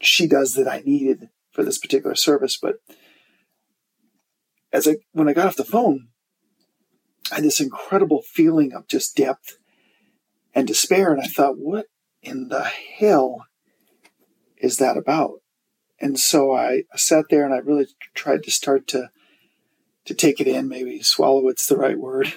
she 0.00 0.26
does 0.26 0.54
that 0.54 0.68
I 0.68 0.82
needed 0.84 1.30
for 1.52 1.64
this 1.64 1.78
particular 1.78 2.14
service, 2.14 2.56
but 2.60 2.76
as 4.72 4.86
I 4.86 4.96
when 5.12 5.28
I 5.28 5.32
got 5.32 5.46
off 5.46 5.56
the 5.56 5.64
phone, 5.64 6.08
I 7.32 7.36
had 7.36 7.44
this 7.44 7.60
incredible 7.60 8.22
feeling 8.22 8.72
of 8.72 8.86
just 8.86 9.16
depth 9.16 9.58
and 10.58 10.66
despair. 10.66 11.12
And 11.12 11.22
I 11.22 11.26
thought, 11.26 11.56
what 11.56 11.86
in 12.20 12.48
the 12.48 12.64
hell 12.64 13.46
is 14.56 14.78
that 14.78 14.96
about? 14.96 15.40
And 16.00 16.18
so 16.18 16.52
I 16.52 16.82
sat 16.96 17.26
there 17.30 17.44
and 17.44 17.54
I 17.54 17.58
really 17.58 17.86
tried 18.14 18.42
to 18.42 18.50
start 18.50 18.86
to 18.88 19.10
to 20.04 20.14
take 20.14 20.40
it 20.40 20.48
in, 20.48 20.68
maybe 20.68 21.02
swallow 21.02 21.48
it's 21.48 21.66
the 21.66 21.76
right 21.76 21.98
word. 21.98 22.32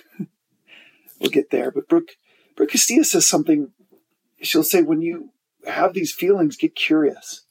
we'll 1.19 1.29
get 1.29 1.51
there. 1.51 1.71
But 1.71 1.87
Brooke 1.87 2.11
Brooke 2.55 2.71
Castillo 2.71 3.03
says 3.03 3.25
something. 3.25 3.71
She'll 4.41 4.63
say, 4.63 4.81
when 4.81 5.01
you 5.01 5.29
have 5.65 5.93
these 5.93 6.11
feelings, 6.11 6.57
get 6.57 6.75
curious 6.75 7.45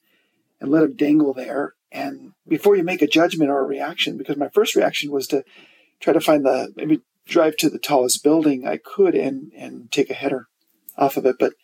and 0.61 0.71
let 0.71 0.81
them 0.81 0.95
dangle 0.95 1.33
there. 1.33 1.75
And 1.91 2.33
before 2.47 2.77
you 2.77 2.85
make 2.85 3.03
a 3.03 3.07
judgment 3.07 3.51
or 3.51 3.61
a 3.61 3.67
reaction, 3.67 4.19
because 4.19 4.37
my 4.37 4.49
first 4.49 4.77
reaction 4.77 5.11
was 5.11 5.27
to 5.29 5.43
try 6.01 6.13
to 6.13 6.21
find 6.21 6.45
the 6.45 6.73
maybe 6.77 7.01
drive 7.27 7.57
to 7.57 7.71
the 7.71 7.79
tallest 7.79 8.23
building 8.23 8.67
I 8.67 8.77
could 8.77 9.15
and 9.15 9.53
and 9.57 9.91
take 9.91 10.11
a 10.11 10.15
header 10.15 10.50
off 11.01 11.17
of 11.17 11.27
it, 11.27 11.37
but 11.39 11.55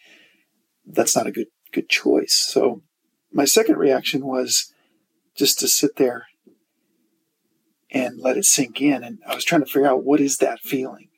that's 0.85 1.14
not 1.14 1.26
a 1.26 1.33
good 1.33 1.49
good 1.73 1.88
choice. 1.88 2.35
So 2.35 2.83
my 3.33 3.45
second 3.45 3.76
reaction 3.76 4.26
was 4.26 4.73
just 5.37 5.59
to 5.61 5.69
sit 5.69 5.97
there 5.97 6.26
and 7.90 8.19
let 8.19 8.37
it 8.37 8.45
sink 8.45 8.81
in. 8.81 9.05
And 9.05 9.19
I 9.28 9.35
was 9.35 9.45
trying 9.45 9.62
to 9.62 9.66
figure 9.66 9.87
out 9.87 10.05
what 10.05 10.21
is 10.21 10.38
that 10.38 10.61
feeling? 10.61 11.09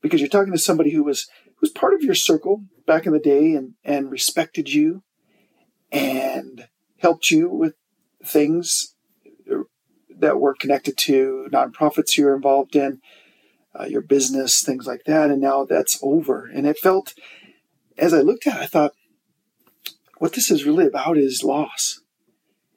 Because 0.00 0.20
you're 0.20 0.28
talking 0.28 0.52
to 0.52 0.58
somebody 0.58 0.92
who 0.92 1.04
was 1.04 1.28
who 1.46 1.58
was 1.60 1.70
part 1.70 1.94
of 1.94 2.02
your 2.02 2.14
circle 2.14 2.64
back 2.86 3.06
in 3.06 3.12
the 3.12 3.18
day 3.18 3.54
and, 3.54 3.74
and 3.84 4.10
respected 4.10 4.72
you 4.72 5.02
and 5.90 6.68
helped 6.98 7.30
you 7.30 7.48
with 7.48 7.74
things 8.24 8.94
that 10.18 10.40
were 10.40 10.54
connected 10.54 10.96
to 10.96 11.48
nonprofits 11.52 12.16
you 12.16 12.24
were 12.24 12.34
involved 12.34 12.76
in, 12.76 13.00
uh, 13.78 13.84
your 13.84 14.02
business, 14.02 14.62
things 14.62 14.86
like 14.86 15.04
that. 15.06 15.30
And 15.30 15.40
now 15.40 15.64
that's 15.64 15.98
over. 16.02 16.46
And 16.46 16.66
it 16.66 16.78
felt, 16.78 17.14
as 17.96 18.12
I 18.12 18.20
looked 18.20 18.46
at 18.46 18.56
it, 18.56 18.62
I 18.62 18.66
thought, 18.66 18.92
what 20.18 20.34
this 20.34 20.50
is 20.50 20.64
really 20.64 20.86
about 20.86 21.18
is 21.18 21.42
loss. 21.42 22.00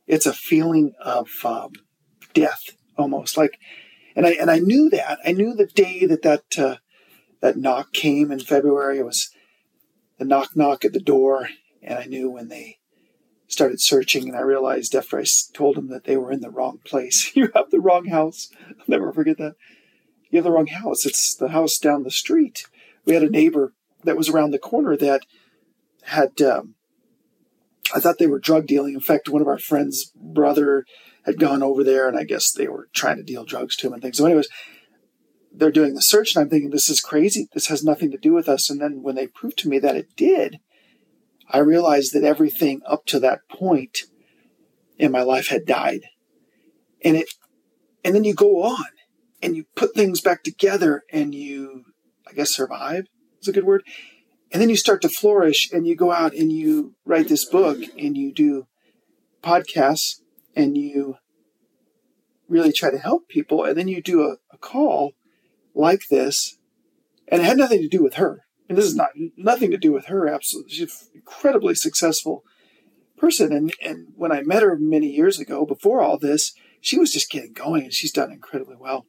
It's 0.08 0.26
a 0.26 0.34
feeling 0.34 0.94
of 1.00 1.30
um, 1.44 1.74
death 2.34 2.62
almost 2.98 3.38
like, 3.38 3.60
and 4.16 4.26
I, 4.26 4.32
and 4.32 4.50
I 4.50 4.60
knew 4.60 4.90
that 4.92 5.20
I 5.26 5.34
knew 5.34 5.54
the 5.54 5.66
day 5.66 6.06
that 6.06 6.22
that, 6.22 6.44
uh, 6.58 6.78
that 7.42 7.58
knock 7.58 7.92
came 7.92 8.32
in 8.32 8.40
February. 8.40 9.00
It 9.00 9.06
was 9.06 9.30
the 10.18 10.26
knock 10.26 10.56
knock 10.56 10.86
at 10.86 10.94
the 10.94 11.02
door. 11.02 11.50
And 11.84 12.00
I 12.00 12.06
knew 12.06 12.30
when 12.30 12.48
they 12.48 12.80
started 13.48 13.80
searching 13.80 14.28
and 14.28 14.38
I 14.38 14.42
realized 14.42 14.96
after 14.96 15.20
I 15.20 15.26
told 15.54 15.76
them 15.76 15.90
that 15.90 16.06
they 16.06 16.18
were 16.18 16.32
in 16.32 16.42
the 16.42 16.50
wrong 16.50 16.80
place. 16.84 17.32
you 17.36 17.52
have 17.54 17.70
the 17.72 17.80
wrong 17.80 18.06
house. 18.06 18.50
I'll 18.68 18.86
never 18.88 19.14
forget 19.14 19.38
that. 19.38 19.56
You 20.30 20.38
have 20.38 20.44
the 20.44 20.52
wrong 20.52 20.68
house. 20.68 21.06
It's 21.06 21.36
the 21.36 21.50
house 21.50 21.78
down 21.78 22.04
the 22.04 22.12
street. 22.12 22.66
We 23.06 23.14
had 23.14 23.24
a 23.24 23.30
neighbor 23.30 23.74
that 24.04 24.18
was 24.18 24.30
around 24.30 24.52
the 24.52 24.60
corner 24.60 24.98
that 24.98 25.22
had, 26.04 26.42
um, 26.42 26.76
I 27.94 28.00
thought 28.00 28.18
they 28.18 28.28
were 28.28 28.40
drug 28.40 28.68
dealing. 28.68 28.94
In 28.94 29.00
fact, 29.00 29.30
one 29.30 29.42
of 29.42 29.48
our 29.48 29.60
friends' 29.60 30.12
brother 30.16 30.86
had 31.26 31.40
gone 31.40 31.64
over 31.64 31.84
there 31.84 32.08
and 32.08 32.18
I 32.18 32.24
guess 32.24 32.52
they 32.52 32.68
were 32.68 32.90
trying 32.94 33.18
to 33.18 33.24
deal 33.24 33.46
drugs 33.46 33.76
to 33.78 33.88
him 33.88 33.94
and 33.94 34.02
things. 34.02 34.18
So, 34.18 34.26
anyways, 34.26 34.50
they're 35.52 35.72
doing 35.72 35.96
the 35.96 36.02
search 36.02 36.36
and 36.36 36.44
I'm 36.44 36.50
thinking, 36.50 36.72
this 36.72 36.90
is 36.90 37.00
crazy. 37.00 37.48
This 37.54 37.68
has 37.68 37.84
nothing 37.84 38.12
to 38.12 38.18
do 38.18 38.34
with 38.34 38.50
us. 38.50 38.70
And 38.70 38.82
then 38.82 39.02
when 39.02 39.16
they 39.16 39.28
proved 39.28 39.58
to 39.60 39.70
me 39.70 39.80
that 39.80 39.96
it 39.96 40.16
did, 40.16 40.60
I 41.50 41.60
realized 41.60 42.14
that 42.14 42.24
everything 42.24 42.82
up 42.86 43.06
to 43.08 43.20
that 43.20 43.48
point 43.50 44.00
in 44.98 45.12
my 45.12 45.22
life 45.22 45.48
had 45.48 45.66
died. 45.66 46.02
And 47.04 47.18
it, 47.18 47.30
and 48.04 48.16
then 48.16 48.24
you 48.24 48.34
go 48.34 48.64
on 48.64 48.86
and 49.46 49.56
you 49.56 49.66
put 49.76 49.94
things 49.94 50.22
back 50.22 50.44
together 50.44 51.04
and 51.12 51.34
you, 51.34 51.86
I 52.28 52.34
guess, 52.34 52.50
survive 52.50 53.06
is 53.42 53.48
a 53.48 53.54
good 53.54 53.66
word. 53.66 53.84
And 54.52 54.62
then 54.62 54.70
you 54.70 54.76
start 54.76 55.02
to 55.04 55.10
flourish 55.10 55.72
and 55.72 55.88
you 55.88 55.96
go 55.96 56.12
out 56.12 56.34
and 56.34 56.52
you 56.52 56.96
write 57.06 57.28
this 57.28 57.46
book 57.46 57.78
and 57.98 58.18
you 58.18 58.34
do 58.34 58.68
podcasts 59.44 60.22
and 60.56 60.78
you 60.78 61.18
really 62.48 62.72
try 62.72 62.90
to 62.90 62.98
help 62.98 63.28
people. 63.28 63.64
And 63.64 63.78
then 63.78 63.88
you 63.88 64.02
do 64.02 64.24
a, 64.24 64.38
a 64.52 64.58
call 64.58 65.14
like 65.74 66.08
this. 66.10 66.58
And 67.28 67.42
it 67.42 67.46
had 67.46 67.58
nothing 67.58 67.82
to 67.82 67.88
do 67.88 68.04
with 68.04 68.16
her 68.16 68.46
and 68.68 68.78
this 68.78 68.86
is 68.86 68.96
not 68.96 69.10
nothing 69.38 69.72
to 69.72 69.78
do 69.78 69.92
with 69.92 70.06
her. 70.06 70.28
Absolutely, 70.28 70.74
she's 70.74 71.10
an 71.14 71.16
incredibly 71.16 71.76
successful 71.76 72.44
person. 73.18 73.54
And 73.54 73.74
and 73.82 74.08
when 74.16 74.32
I 74.32 74.42
met 74.42 74.64
her 74.64 74.78
many 74.80 75.08
years 75.08 75.40
ago, 75.40 75.66
before 75.66 76.02
all 76.02 76.18
this, 76.18 76.54
she 76.82 76.98
was 76.98 77.12
just 77.12 77.30
getting 77.30 77.54
going, 77.54 77.84
and 77.84 77.94
she's 77.94 78.12
done 78.12 78.32
incredibly 78.32 78.76
well. 78.76 79.06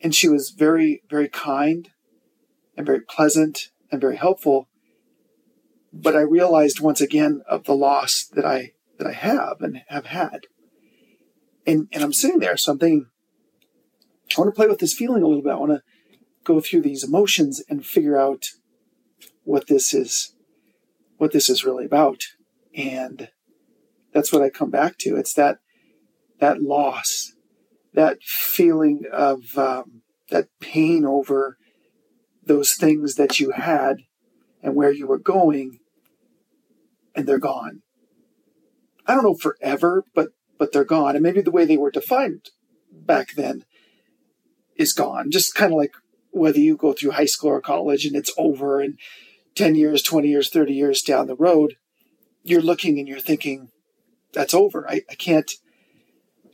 And 0.00 0.14
she 0.14 0.28
was 0.28 0.50
very 0.50 1.02
very 1.08 1.28
kind, 1.28 1.90
and 2.76 2.86
very 2.86 3.00
pleasant, 3.00 3.70
and 3.90 4.00
very 4.00 4.16
helpful. 4.16 4.68
But 5.92 6.16
I 6.16 6.20
realized 6.20 6.80
once 6.80 7.00
again 7.00 7.42
of 7.48 7.64
the 7.64 7.74
loss 7.74 8.28
that 8.34 8.44
I 8.44 8.72
that 8.98 9.06
I 9.06 9.12
have 9.12 9.60
and 9.60 9.82
have 9.88 10.06
had. 10.06 10.46
And 11.66 11.88
and 11.92 12.02
I'm 12.02 12.12
sitting 12.12 12.38
there, 12.38 12.56
so 12.56 12.72
I'm 12.72 12.78
thinking, 12.78 13.06
I 14.36 14.40
want 14.40 14.54
to 14.54 14.56
play 14.56 14.68
with 14.68 14.78
this 14.78 14.94
feeling 14.94 15.22
a 15.22 15.26
little 15.26 15.42
bit. 15.42 15.52
I 15.52 15.56
want 15.56 15.72
to 15.72 15.82
go 16.44 16.60
through 16.60 16.82
these 16.82 17.04
emotions 17.04 17.62
and 17.68 17.84
figure 17.84 18.18
out 18.18 18.46
what 19.44 19.66
this 19.66 19.92
is 19.92 20.34
what 21.18 21.32
this 21.32 21.48
is 21.48 21.64
really 21.64 21.84
about 21.84 22.22
and 22.74 23.28
that's 24.12 24.32
what 24.32 24.42
i 24.42 24.48
come 24.48 24.70
back 24.70 24.96
to 24.98 25.16
it's 25.16 25.34
that 25.34 25.58
that 26.38 26.62
loss 26.62 27.32
that 27.94 28.22
feeling 28.22 29.04
of 29.12 29.58
um, 29.58 30.02
that 30.30 30.48
pain 30.60 31.04
over 31.04 31.56
those 32.44 32.74
things 32.74 33.14
that 33.14 33.40
you 33.40 33.52
had 33.52 33.98
and 34.62 34.74
where 34.74 34.92
you 34.92 35.06
were 35.06 35.18
going 35.18 35.78
and 37.14 37.26
they're 37.26 37.38
gone. 37.38 37.82
I 39.06 39.14
don't 39.14 39.24
know 39.24 39.34
forever 39.34 40.04
but 40.14 40.28
but 40.58 40.72
they're 40.72 40.84
gone. 40.84 41.16
And 41.16 41.22
maybe 41.22 41.40
the 41.40 41.50
way 41.50 41.64
they 41.64 41.78
were 41.78 41.90
defined 41.90 42.50
back 42.92 43.34
then 43.34 43.64
is 44.76 44.92
gone. 44.92 45.30
Just 45.30 45.54
kind 45.54 45.72
of 45.72 45.78
like 45.78 45.94
whether 46.32 46.58
you 46.58 46.76
go 46.76 46.92
through 46.92 47.12
high 47.12 47.24
school 47.24 47.50
or 47.50 47.60
college 47.60 48.04
and 48.04 48.14
it's 48.14 48.32
over 48.36 48.80
and 48.80 48.98
10 49.54 49.74
years, 49.74 50.02
20 50.02 50.28
years, 50.28 50.50
30 50.50 50.72
years 50.74 51.02
down 51.02 51.26
the 51.26 51.34
road, 51.34 51.76
you're 52.44 52.60
looking 52.60 52.98
and 52.98 53.08
you're 53.08 53.20
thinking, 53.20 53.70
that's 54.32 54.54
over. 54.54 54.88
I, 54.88 55.02
I 55.10 55.14
can't, 55.14 55.50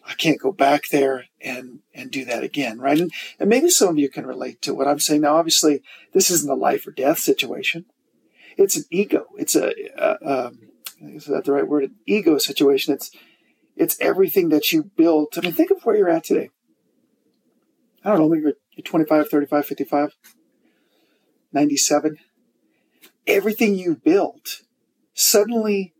I 0.08 0.14
can't 0.14 0.40
go 0.40 0.52
back 0.52 0.82
there 0.90 1.24
and, 1.40 1.80
and 1.92 2.10
do 2.10 2.24
that 2.26 2.44
again. 2.44 2.78
Right. 2.78 3.00
And, 3.00 3.10
and 3.40 3.48
maybe 3.48 3.70
some 3.70 3.88
of 3.88 3.98
you 3.98 4.08
can 4.08 4.26
relate 4.26 4.62
to 4.62 4.74
what 4.74 4.86
I'm 4.86 5.00
saying. 5.00 5.22
Now, 5.22 5.36
obviously 5.36 5.82
this 6.12 6.30
isn't 6.30 6.50
a 6.50 6.54
life 6.54 6.86
or 6.86 6.92
death 6.92 7.18
situation. 7.18 7.86
It's 8.56 8.76
an 8.76 8.84
ego. 8.90 9.26
It's 9.36 9.56
a, 9.56 9.72
a 9.98 10.46
um, 10.48 10.58
is 11.00 11.26
that 11.26 11.44
the 11.44 11.52
right 11.52 11.68
word? 11.68 11.84
An 11.84 11.96
ego 12.06 12.38
situation. 12.38 12.94
It's, 12.94 13.10
it's 13.76 14.00
everything 14.00 14.48
that 14.50 14.72
you 14.72 14.84
built. 14.96 15.36
I 15.36 15.42
mean, 15.42 15.52
think 15.52 15.70
of 15.70 15.82
where 15.82 15.96
you're 15.96 16.08
at 16.08 16.24
today. 16.24 16.50
I 18.04 18.10
don't 18.10 18.20
know, 18.20 18.28
maybe 18.28 18.42
you're 18.76 18.82
25, 18.84 19.28
35, 19.28 19.66
55, 19.66 20.16
97. 21.52 22.18
Everything 23.26 23.74
you 23.74 23.96
built 23.96 24.62
suddenly 25.12 25.92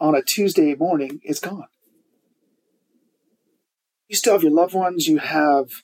on 0.00 0.14
a 0.14 0.22
Tuesday 0.22 0.74
morning 0.74 1.20
is 1.22 1.38
gone. 1.38 1.66
You 4.10 4.16
still 4.16 4.34
have 4.34 4.42
your 4.42 4.52
loved 4.52 4.74
ones, 4.74 5.06
you 5.06 5.16
have 5.18 5.82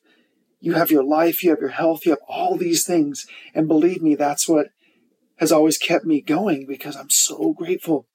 you 0.61 0.75
have 0.75 0.91
your 0.91 1.05
life, 1.05 1.43
you 1.43 1.51
have 1.51 1.61
your 1.61 1.71
health, 1.71 2.05
you 2.05 2.11
have 2.11 2.23
all 2.29 2.57
these 2.57 2.85
things. 2.85 3.27
And 3.55 3.69
believe 3.69 4.03
me, 4.03 4.15
that's 4.15 4.49
what 4.49 4.67
has 5.37 5.53
always 5.53 5.79
kept 5.79 6.05
me 6.05 6.21
going 6.21 6.67
because 6.67 6.97
I'm 6.97 7.11
so 7.11 7.55
grateful 7.55 8.07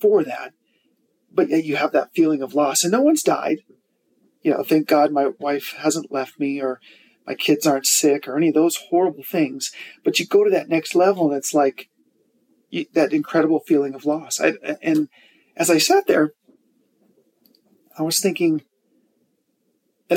for 0.00 0.22
that. 0.22 0.52
But 1.30 1.50
yet 1.50 1.64
you 1.64 1.76
have 1.76 1.92
that 1.92 2.14
feeling 2.14 2.40
of 2.40 2.54
loss. 2.54 2.84
And 2.84 2.92
no 2.92 3.02
one's 3.02 3.22
died 3.22 3.58
you 4.42 4.52
know, 4.52 4.62
thank 4.62 4.88
God 4.88 5.12
my 5.12 5.28
wife 5.38 5.74
hasn't 5.78 6.12
left 6.12 6.38
me 6.38 6.60
or 6.60 6.80
my 7.26 7.34
kids 7.34 7.66
aren't 7.66 7.86
sick 7.86 8.26
or 8.26 8.36
any 8.36 8.48
of 8.48 8.54
those 8.54 8.76
horrible 8.90 9.22
things. 9.22 9.70
But 10.04 10.18
you 10.18 10.26
go 10.26 10.44
to 10.44 10.50
that 10.50 10.68
next 10.68 10.94
level 10.94 11.28
and 11.28 11.36
it's 11.36 11.54
like 11.54 11.88
you, 12.68 12.86
that 12.94 13.12
incredible 13.12 13.60
feeling 13.60 13.94
of 13.94 14.04
loss. 14.04 14.40
I, 14.40 14.54
and 14.82 15.08
as 15.56 15.70
I 15.70 15.78
sat 15.78 16.06
there, 16.06 16.32
I 17.96 18.02
was 18.02 18.20
thinking, 18.20 18.62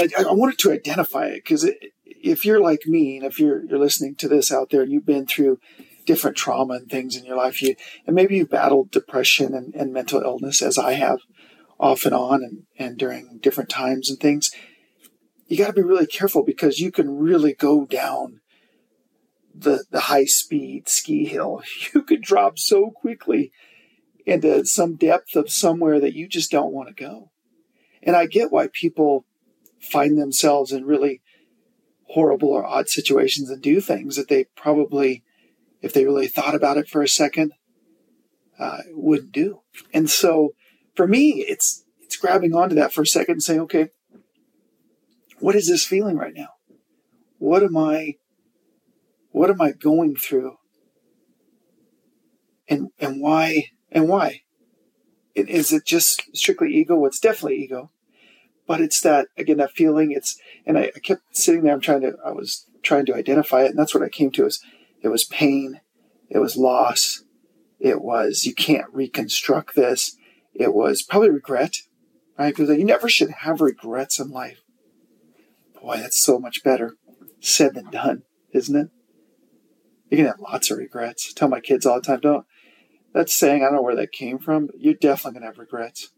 and 0.01 0.13
I, 0.17 0.29
I 0.29 0.33
wanted 0.33 0.59
to 0.59 0.71
identify 0.71 1.25
it 1.27 1.43
because 1.43 1.69
if 2.05 2.45
you're 2.45 2.61
like 2.61 2.85
me 2.85 3.17
and 3.17 3.25
if 3.25 3.39
you're 3.39 3.63
you're 3.65 3.79
listening 3.79 4.15
to 4.15 4.27
this 4.27 4.51
out 4.51 4.69
there 4.69 4.81
and 4.81 4.91
you've 4.91 5.05
been 5.05 5.25
through 5.25 5.59
different 6.05 6.37
trauma 6.37 6.75
and 6.75 6.89
things 6.89 7.15
in 7.15 7.25
your 7.25 7.37
life, 7.37 7.61
you 7.61 7.75
and 8.05 8.15
maybe 8.15 8.37
you've 8.37 8.49
battled 8.49 8.91
depression 8.91 9.53
and, 9.53 9.73
and 9.75 9.93
mental 9.93 10.21
illness 10.21 10.61
as 10.61 10.77
I 10.77 10.93
have 10.93 11.19
off 11.79 12.05
and 12.05 12.13
on 12.13 12.43
and, 12.43 12.63
and 12.77 12.97
during 12.97 13.39
different 13.41 13.69
times 13.69 14.09
and 14.09 14.19
things, 14.19 14.51
you 15.47 15.57
got 15.57 15.67
to 15.67 15.73
be 15.73 15.81
really 15.81 16.07
careful 16.07 16.43
because 16.43 16.79
you 16.79 16.91
can 16.91 17.17
really 17.17 17.53
go 17.53 17.85
down 17.85 18.41
the 19.53 19.85
the 19.91 20.01
high 20.01 20.25
speed 20.25 20.89
ski 20.89 21.25
hill. 21.25 21.61
You 21.93 22.03
could 22.03 22.21
drop 22.21 22.59
so 22.59 22.91
quickly 22.91 23.51
into 24.25 24.65
some 24.65 24.95
depth 24.95 25.35
of 25.35 25.51
somewhere 25.51 25.99
that 25.99 26.15
you 26.15 26.27
just 26.27 26.51
don't 26.51 26.73
want 26.73 26.89
to 26.89 27.03
go. 27.03 27.31
And 28.01 28.15
I 28.15 28.25
get 28.25 28.51
why 28.51 28.67
people 28.71 29.25
find 29.91 30.17
themselves 30.17 30.71
in 30.71 30.85
really 30.85 31.21
horrible 32.09 32.49
or 32.49 32.65
odd 32.65 32.89
situations 32.89 33.49
and 33.49 33.61
do 33.61 33.81
things 33.81 34.15
that 34.15 34.27
they 34.27 34.45
probably, 34.55 35.23
if 35.81 35.93
they 35.93 36.05
really 36.05 36.27
thought 36.27 36.55
about 36.55 36.77
it 36.77 36.87
for 36.87 37.01
a 37.01 37.07
second, 37.07 37.53
uh, 38.59 38.79
wouldn't 38.91 39.31
do. 39.31 39.61
And 39.93 40.09
so 40.09 40.53
for 40.95 41.07
me, 41.07 41.45
it's 41.47 41.83
it's 42.01 42.17
grabbing 42.17 42.53
onto 42.53 42.75
that 42.75 42.93
for 42.93 43.01
a 43.01 43.07
second 43.07 43.33
and 43.33 43.43
saying, 43.43 43.61
okay, 43.61 43.89
what 45.39 45.55
is 45.55 45.67
this 45.67 45.85
feeling 45.85 46.17
right 46.17 46.33
now? 46.35 46.49
What 47.37 47.63
am 47.63 47.75
I 47.75 48.15
what 49.31 49.49
am 49.49 49.61
I 49.61 49.71
going 49.71 50.15
through? 50.15 50.55
And 52.67 52.89
and 52.99 53.21
why 53.21 53.65
and 53.91 54.07
why? 54.07 54.41
Is 55.35 55.73
it 55.73 55.85
just 55.85 56.23
strictly 56.33 56.73
ego? 56.73 56.95
Well, 56.95 57.07
it's 57.07 57.19
definitely 57.19 57.57
ego. 57.57 57.91
But 58.67 58.81
it's 58.81 59.01
that 59.01 59.27
again, 59.37 59.57
that 59.57 59.71
feeling, 59.71 60.11
it's 60.11 60.39
and 60.65 60.77
I, 60.77 60.91
I 60.95 60.99
kept 60.99 61.37
sitting 61.37 61.63
there, 61.63 61.73
I'm 61.73 61.81
trying 61.81 62.01
to 62.01 62.15
I 62.25 62.31
was 62.31 62.65
trying 62.81 63.05
to 63.07 63.15
identify 63.15 63.63
it, 63.63 63.71
and 63.71 63.79
that's 63.79 63.93
what 63.93 64.03
I 64.03 64.09
came 64.09 64.31
to 64.31 64.45
is 64.45 64.63
it 65.01 65.09
was 65.09 65.23
pain, 65.23 65.81
it 66.29 66.39
was 66.39 66.57
loss, 66.57 67.23
it 67.79 68.01
was 68.01 68.45
you 68.45 68.53
can't 68.53 68.91
reconstruct 68.91 69.75
this, 69.75 70.17
it 70.53 70.73
was 70.73 71.03
probably 71.03 71.29
regret, 71.29 71.77
right? 72.37 72.55
Because 72.55 72.75
you 72.75 72.85
never 72.85 73.09
should 73.09 73.29
have 73.29 73.61
regrets 73.61 74.19
in 74.19 74.31
life. 74.31 74.61
Boy, 75.81 75.97
that's 75.97 76.19
so 76.19 76.39
much 76.39 76.63
better 76.63 76.95
said 77.39 77.75
than 77.75 77.89
done, 77.91 78.23
isn't 78.51 78.75
it? 78.75 78.89
You 80.09 80.17
can 80.17 80.25
have 80.25 80.39
lots 80.39 80.71
of 80.71 80.77
regrets. 80.77 81.29
I 81.29 81.33
tell 81.37 81.47
my 81.47 81.59
kids 81.59 81.85
all 81.85 81.95
the 81.95 82.01
time, 82.01 82.19
don't. 82.19 82.45
That 83.13 83.29
saying, 83.29 83.61
I 83.61 83.65
don't 83.65 83.75
know 83.75 83.81
where 83.81 83.95
that 83.95 84.11
came 84.11 84.39
from, 84.39 84.67
but 84.67 84.79
you're 84.79 84.93
definitely 84.93 85.39
going 85.39 85.41
to 85.43 85.47
have 85.47 85.59
regrets. 85.59 86.09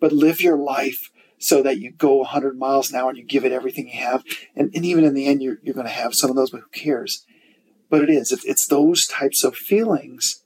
But 0.00 0.12
live 0.12 0.40
your 0.40 0.56
life 0.56 1.10
so 1.42 1.60
that 1.60 1.78
you 1.78 1.90
go 1.90 2.18
100 2.18 2.56
miles 2.56 2.90
an 2.90 2.96
hour 2.96 3.08
and 3.08 3.18
you 3.18 3.24
give 3.24 3.44
it 3.44 3.50
everything 3.50 3.88
you 3.88 3.98
have. 3.98 4.22
And, 4.54 4.70
and 4.76 4.84
even 4.84 5.02
in 5.02 5.12
the 5.12 5.26
end, 5.26 5.42
you're, 5.42 5.58
you're 5.60 5.74
going 5.74 5.88
to 5.88 5.92
have 5.92 6.14
some 6.14 6.30
of 6.30 6.36
those, 6.36 6.50
but 6.50 6.60
who 6.60 6.68
cares? 6.68 7.26
But 7.90 8.00
it 8.00 8.10
is. 8.10 8.30
It's, 8.30 8.44
it's 8.44 8.64
those 8.64 9.08
types 9.08 9.42
of 9.42 9.56
feelings. 9.56 10.44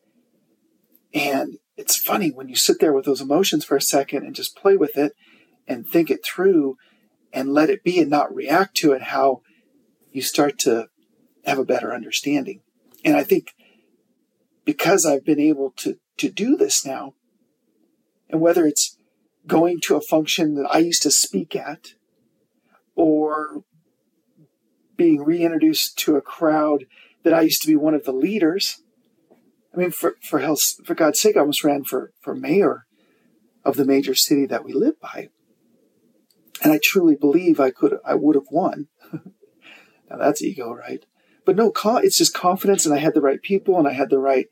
And 1.13 1.59
it's 1.77 1.99
funny 1.99 2.31
when 2.31 2.49
you 2.49 2.57
sit 2.57 2.81
there 2.81 2.95
with 2.95 3.05
those 3.05 3.21
emotions 3.21 3.63
for 3.63 3.77
a 3.77 3.81
second 3.81 4.25
and 4.25 4.35
just 4.35 4.57
play 4.57 4.75
with 4.75 4.97
it 4.97 5.13
and 5.69 5.87
think 5.87 6.11
it 6.11 6.25
through 6.25 6.79
and 7.31 7.53
let 7.53 7.69
it 7.69 7.85
be 7.85 8.01
and 8.01 8.09
not 8.09 8.35
react 8.35 8.75
to 8.79 8.93
it, 8.93 9.03
how 9.03 9.43
you 10.13 10.23
start 10.23 10.59
to 10.61 10.87
have 11.45 11.59
a 11.59 11.65
better 11.65 11.93
understanding. 11.93 12.63
And 13.05 13.17
I 13.17 13.23
think 13.23 13.53
because 14.65 15.05
I've 15.05 15.27
been 15.27 15.41
able 15.41 15.73
to, 15.77 15.99
to 16.17 16.31
do 16.31 16.57
this 16.57 16.87
now, 16.87 17.13
and 18.31 18.41
whether 18.41 18.67
it's 18.67 18.96
going 19.47 19.81
to 19.81 19.97
a 19.97 20.01
function 20.01 20.55
that 20.55 20.69
I 20.71 20.79
used 20.79 21.03
to 21.03 21.11
speak 21.11 21.55
at 21.55 21.95
or 22.95 23.63
being 24.97 25.23
reintroduced 25.23 25.99
to 25.99 26.17
a 26.17 26.23
crowd 26.23 26.87
that 27.23 27.35
I 27.35 27.43
used 27.43 27.63
to 27.63 27.69
be 27.69 27.77
one 27.77 27.95
of 27.95 28.05
the 28.05 28.13
leaders, 28.13 28.83
I 29.75 29.79
mean, 29.79 29.91
for 29.91 30.17
for 30.23 30.39
hell's, 30.39 30.81
for 30.85 30.95
God's 30.95 31.21
sake, 31.21 31.37
I 31.37 31.41
almost 31.41 31.65
ran 31.65 31.85
for 31.85 32.13
for 32.21 32.35
mayor 32.35 32.87
of 33.65 33.77
the 33.77 33.85
major 33.85 34.15
city 34.15 34.47
that 34.47 34.65
we 34.65 34.73
live 34.73 34.99
by, 35.01 35.29
and 36.63 36.73
I 36.73 36.81
truly 36.83 37.15
believe 37.15 37.61
I 37.61 37.71
could 37.71 37.99
I 38.05 38.15
would 38.15 38.37
have 38.37 38.47
won. 38.51 38.89
now 39.13 40.17
that's 40.17 40.43
ego, 40.43 40.73
right? 40.73 41.05
But 41.45 41.57
no, 41.57 41.73
it's 41.99 42.19
just 42.19 42.35
confidence, 42.35 42.87
and 42.87 42.95
I 42.95 42.99
had 42.99 43.15
the 43.15 43.21
right 43.21 43.41
people, 43.41 43.79
and 43.79 43.87
I 43.87 43.93
had 43.93 44.11
the 44.11 44.19
right 44.19 44.47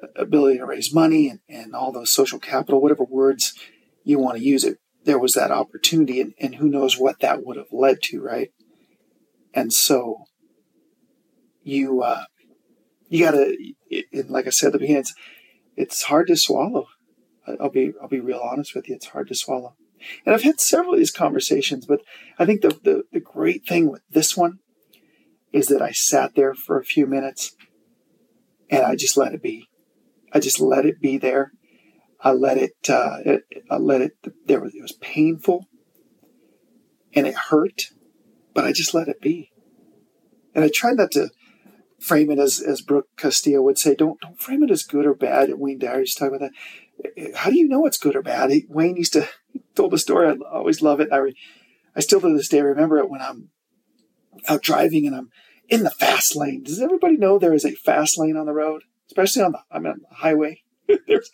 uh, 0.00 0.06
ability 0.16 0.58
to 0.58 0.66
raise 0.66 0.94
money, 0.94 1.28
and, 1.28 1.40
and 1.48 1.74
all 1.74 1.90
those 1.90 2.10
social 2.10 2.38
capital, 2.38 2.80
whatever 2.80 3.04
words 3.04 3.54
you 4.08 4.18
want 4.18 4.38
to 4.38 4.44
use 4.44 4.64
it. 4.64 4.78
There 5.04 5.18
was 5.18 5.34
that 5.34 5.50
opportunity, 5.50 6.20
and, 6.20 6.34
and 6.40 6.56
who 6.56 6.68
knows 6.68 6.98
what 6.98 7.20
that 7.20 7.44
would 7.44 7.56
have 7.56 7.72
led 7.72 7.98
to, 8.04 8.20
right? 8.20 8.50
And 9.54 9.72
so 9.72 10.24
you 11.62 12.02
uh, 12.02 12.24
you 13.08 13.24
gotta, 13.24 13.56
it, 13.90 14.30
like 14.30 14.46
I 14.46 14.50
said 14.50 14.68
at 14.68 14.72
the 14.74 14.78
beginning, 14.80 15.00
it's, 15.00 15.14
it's 15.76 16.02
hard 16.04 16.26
to 16.28 16.36
swallow. 16.36 16.86
I'll 17.60 17.70
be, 17.70 17.92
I'll 18.00 18.08
be 18.08 18.20
real 18.20 18.40
honest 18.42 18.74
with 18.74 18.88
you. 18.88 18.94
It's 18.94 19.06
hard 19.06 19.28
to 19.28 19.34
swallow. 19.34 19.74
And 20.24 20.34
I've 20.34 20.42
had 20.42 20.60
several 20.60 20.92
of 20.92 20.98
these 20.98 21.10
conversations, 21.10 21.86
but 21.86 22.00
I 22.38 22.44
think 22.44 22.60
the, 22.60 22.68
the, 22.68 23.02
the 23.10 23.20
great 23.20 23.66
thing 23.66 23.90
with 23.90 24.02
this 24.10 24.36
one 24.36 24.58
is 25.52 25.68
that 25.68 25.82
I 25.82 25.92
sat 25.92 26.34
there 26.34 26.54
for 26.54 26.78
a 26.78 26.84
few 26.84 27.06
minutes 27.06 27.56
and 28.70 28.84
I 28.84 28.94
just 28.94 29.16
let 29.16 29.32
it 29.32 29.42
be. 29.42 29.66
I 30.32 30.40
just 30.40 30.60
let 30.60 30.84
it 30.84 31.00
be 31.00 31.16
there. 31.16 31.52
I 32.20 32.32
let 32.32 32.58
it, 32.58 32.76
uh, 32.88 33.18
it 33.24 33.44
I 33.70 33.76
let 33.76 34.00
it, 34.00 34.12
there 34.46 34.60
was, 34.60 34.74
it 34.74 34.82
was 34.82 34.92
painful 34.92 35.66
and 37.14 37.26
it 37.26 37.34
hurt, 37.34 37.92
but 38.54 38.64
I 38.64 38.72
just 38.72 38.94
let 38.94 39.08
it 39.08 39.20
be. 39.20 39.52
And 40.54 40.64
I 40.64 40.70
tried 40.72 40.96
not 40.96 41.12
to 41.12 41.30
frame 42.00 42.30
it 42.30 42.38
as, 42.38 42.60
as 42.60 42.80
Brooke 42.80 43.08
Castillo 43.16 43.62
would 43.62 43.78
say, 43.78 43.94
don't, 43.94 44.20
don't 44.20 44.40
frame 44.40 44.62
it 44.62 44.70
as 44.70 44.82
good 44.82 45.06
or 45.06 45.14
bad. 45.14 45.50
Wayne 45.54 45.78
Dyer 45.78 46.00
used 46.00 46.18
to 46.18 46.24
talk 46.24 46.34
about 46.34 46.50
that. 46.50 47.36
How 47.36 47.50
do 47.50 47.58
you 47.58 47.68
know 47.68 47.86
it's 47.86 47.98
good 47.98 48.16
or 48.16 48.22
bad? 48.22 48.50
Wayne 48.68 48.96
used 48.96 49.12
to 49.12 49.28
told 49.74 49.94
a 49.94 49.98
story. 49.98 50.28
I 50.28 50.36
always 50.52 50.82
love 50.82 51.00
it. 51.00 51.08
I, 51.12 51.16
re, 51.18 51.36
I 51.94 52.00
still 52.00 52.20
to 52.20 52.34
this 52.34 52.48
day 52.48 52.60
remember 52.60 52.98
it 52.98 53.10
when 53.10 53.20
I'm 53.20 53.50
out 54.48 54.62
driving 54.62 55.06
and 55.06 55.14
I'm 55.14 55.30
in 55.68 55.82
the 55.82 55.90
fast 55.90 56.36
lane. 56.36 56.62
Does 56.62 56.80
everybody 56.80 57.16
know 57.16 57.38
there 57.38 57.54
is 57.54 57.64
a 57.64 57.74
fast 57.74 58.18
lane 58.18 58.36
on 58.36 58.46
the 58.46 58.52
road, 58.52 58.82
especially 59.06 59.42
on 59.42 59.52
the, 59.52 59.60
I'm 59.70 59.86
on 59.86 60.00
the 60.08 60.16
highway? 60.16 60.62
There's 61.06 61.30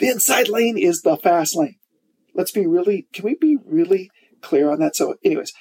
the 0.00 0.08
inside 0.08 0.48
lane 0.48 0.76
is 0.76 1.02
the 1.02 1.16
fast 1.16 1.56
lane. 1.56 1.76
Let's 2.34 2.50
be 2.50 2.66
really, 2.66 3.06
can 3.12 3.24
we 3.24 3.36
be 3.36 3.56
really 3.64 4.10
clear 4.40 4.70
on 4.70 4.80
that? 4.80 4.96
So 4.96 5.14
anyways, 5.24 5.52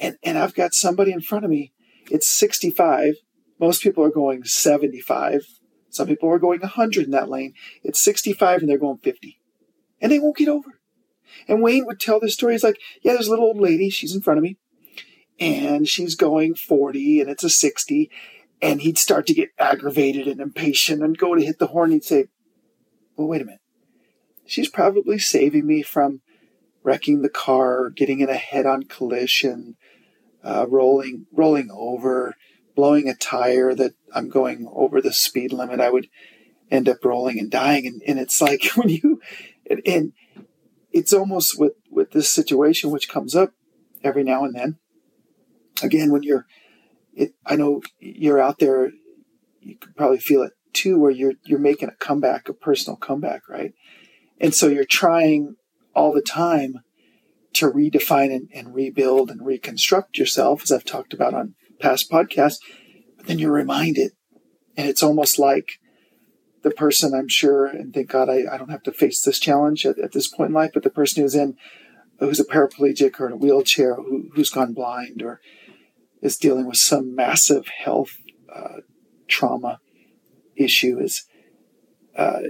and, 0.00 0.16
and 0.22 0.38
I've 0.38 0.54
got 0.54 0.72
somebody 0.72 1.12
in 1.12 1.20
front 1.20 1.44
of 1.44 1.50
me. 1.50 1.72
It's 2.10 2.26
65 2.26 3.16
most 3.58 3.82
people 3.82 4.04
are 4.04 4.10
going 4.10 4.44
75. 4.44 5.42
Some 5.90 6.06
people 6.06 6.28
are 6.30 6.38
going 6.38 6.60
100 6.60 7.06
in 7.06 7.10
that 7.10 7.28
lane. 7.28 7.54
It's 7.82 8.02
65 8.02 8.60
and 8.60 8.68
they're 8.68 8.78
going 8.78 8.98
50. 8.98 9.40
And 10.00 10.12
they 10.12 10.18
won't 10.18 10.36
get 10.36 10.48
over. 10.48 10.80
And 11.46 11.62
Wayne 11.62 11.86
would 11.86 12.00
tell 12.00 12.20
this 12.20 12.34
story. 12.34 12.54
He's 12.54 12.64
like, 12.64 12.78
yeah, 13.02 13.14
there's 13.14 13.26
a 13.26 13.30
little 13.30 13.46
old 13.46 13.60
lady. 13.60 13.90
She's 13.90 14.14
in 14.14 14.22
front 14.22 14.38
of 14.38 14.44
me. 14.44 14.58
And 15.40 15.88
she's 15.88 16.14
going 16.14 16.54
40 16.54 17.20
and 17.20 17.30
it's 17.30 17.44
a 17.44 17.50
60. 17.50 18.10
And 18.60 18.80
he'd 18.80 18.98
start 18.98 19.26
to 19.26 19.34
get 19.34 19.50
aggravated 19.58 20.26
and 20.26 20.40
impatient 20.40 21.02
and 21.02 21.18
go 21.18 21.34
to 21.34 21.44
hit 21.44 21.58
the 21.58 21.68
horn. 21.68 21.92
He'd 21.92 22.04
say, 22.04 22.26
well, 23.16 23.28
wait 23.28 23.42
a 23.42 23.44
minute. 23.44 23.60
She's 24.48 24.70
probably 24.70 25.18
saving 25.18 25.66
me 25.66 25.82
from 25.82 26.22
wrecking 26.82 27.20
the 27.20 27.28
car, 27.28 27.90
getting 27.90 28.20
in 28.20 28.30
a 28.30 28.34
head-on 28.34 28.84
collision, 28.84 29.76
uh, 30.42 30.66
rolling, 30.66 31.26
rolling 31.30 31.68
over, 31.70 32.34
blowing 32.74 33.08
a 33.08 33.14
tire 33.14 33.74
that 33.74 33.92
I'm 34.14 34.30
going 34.30 34.66
over 34.72 35.02
the 35.02 35.12
speed 35.12 35.52
limit, 35.52 35.80
I 35.80 35.90
would 35.90 36.08
end 36.70 36.88
up 36.88 37.04
rolling 37.04 37.38
and 37.38 37.50
dying. 37.50 37.86
And, 37.86 38.00
and 38.06 38.18
it's 38.18 38.40
like 38.40 38.64
when 38.74 38.88
you, 38.88 39.20
and, 39.68 39.82
and 39.84 40.12
it's 40.92 41.12
almost 41.12 41.58
with, 41.58 41.72
with 41.90 42.12
this 42.12 42.30
situation, 42.30 42.90
which 42.90 43.08
comes 43.08 43.34
up 43.34 43.52
every 44.02 44.24
now 44.24 44.44
and 44.44 44.54
then. 44.54 44.78
Again, 45.82 46.10
when 46.10 46.22
you're, 46.22 46.46
it, 47.12 47.34
I 47.44 47.56
know 47.56 47.82
you're 47.98 48.40
out 48.40 48.60
there, 48.60 48.92
you 49.60 49.76
could 49.76 49.94
probably 49.94 50.20
feel 50.20 50.42
it 50.42 50.52
too, 50.72 50.98
where 50.98 51.10
you're, 51.10 51.34
you're 51.44 51.58
making 51.58 51.90
a 51.90 51.96
comeback, 51.96 52.48
a 52.48 52.54
personal 52.54 52.96
comeback, 52.96 53.46
right? 53.46 53.74
And 54.40 54.54
so 54.54 54.68
you're 54.68 54.84
trying 54.84 55.56
all 55.94 56.12
the 56.12 56.22
time 56.22 56.74
to 57.54 57.70
redefine 57.70 58.32
and, 58.34 58.48
and 58.54 58.74
rebuild 58.74 59.30
and 59.30 59.44
reconstruct 59.44 60.18
yourself, 60.18 60.62
as 60.62 60.70
I've 60.70 60.84
talked 60.84 61.12
about 61.12 61.34
on 61.34 61.54
past 61.80 62.10
podcasts, 62.10 62.58
but 63.16 63.26
then 63.26 63.38
you're 63.38 63.52
reminded. 63.52 64.12
And 64.76 64.88
it's 64.88 65.02
almost 65.02 65.38
like 65.38 65.80
the 66.62 66.70
person 66.70 67.14
I'm 67.14 67.28
sure, 67.28 67.66
and 67.66 67.92
thank 67.92 68.10
God 68.10 68.28
I, 68.28 68.44
I 68.50 68.58
don't 68.58 68.70
have 68.70 68.82
to 68.84 68.92
face 68.92 69.20
this 69.20 69.38
challenge 69.38 69.86
at, 69.86 69.98
at, 69.98 70.12
this 70.12 70.28
point 70.28 70.50
in 70.50 70.54
life, 70.54 70.70
but 70.74 70.82
the 70.82 70.90
person 70.90 71.22
who's 71.22 71.34
in, 71.34 71.56
who's 72.18 72.40
a 72.40 72.44
paraplegic 72.44 73.18
or 73.20 73.26
in 73.26 73.32
a 73.32 73.36
wheelchair, 73.36 73.94
who, 73.94 74.30
who's 74.34 74.50
gone 74.50 74.72
blind 74.72 75.22
or 75.22 75.40
is 76.20 76.36
dealing 76.36 76.66
with 76.66 76.76
some 76.76 77.14
massive 77.14 77.68
health 77.68 78.16
uh, 78.54 78.80
trauma 79.28 79.80
issue 80.56 80.98
is 80.98 81.24
uh, 82.16 82.40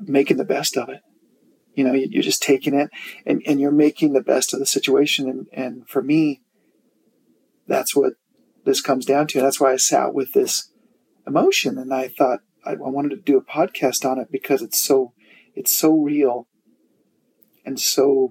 making 0.00 0.36
the 0.36 0.44
best 0.44 0.76
of 0.76 0.88
it. 0.88 1.00
You 1.78 1.84
know, 1.84 1.92
you're 1.92 2.24
just 2.24 2.42
taking 2.42 2.74
it 2.74 2.90
and, 3.24 3.40
and 3.46 3.60
you're 3.60 3.70
making 3.70 4.12
the 4.12 4.20
best 4.20 4.52
of 4.52 4.58
the 4.58 4.66
situation. 4.66 5.28
And, 5.28 5.46
and 5.52 5.88
for 5.88 6.02
me, 6.02 6.42
that's 7.68 7.94
what 7.94 8.14
this 8.64 8.80
comes 8.80 9.06
down 9.06 9.28
to. 9.28 9.38
And 9.38 9.46
that's 9.46 9.60
why 9.60 9.72
I 9.72 9.76
sat 9.76 10.12
with 10.12 10.32
this 10.32 10.72
emotion 11.24 11.78
and 11.78 11.94
I 11.94 12.08
thought 12.08 12.40
I, 12.64 12.72
I 12.72 12.74
wanted 12.74 13.10
to 13.10 13.16
do 13.16 13.38
a 13.38 13.44
podcast 13.44 14.04
on 14.04 14.18
it 14.18 14.26
because 14.32 14.60
it's 14.60 14.82
so 14.82 15.12
it's 15.54 15.70
so 15.70 15.92
real 15.92 16.48
and 17.64 17.78
so 17.78 18.30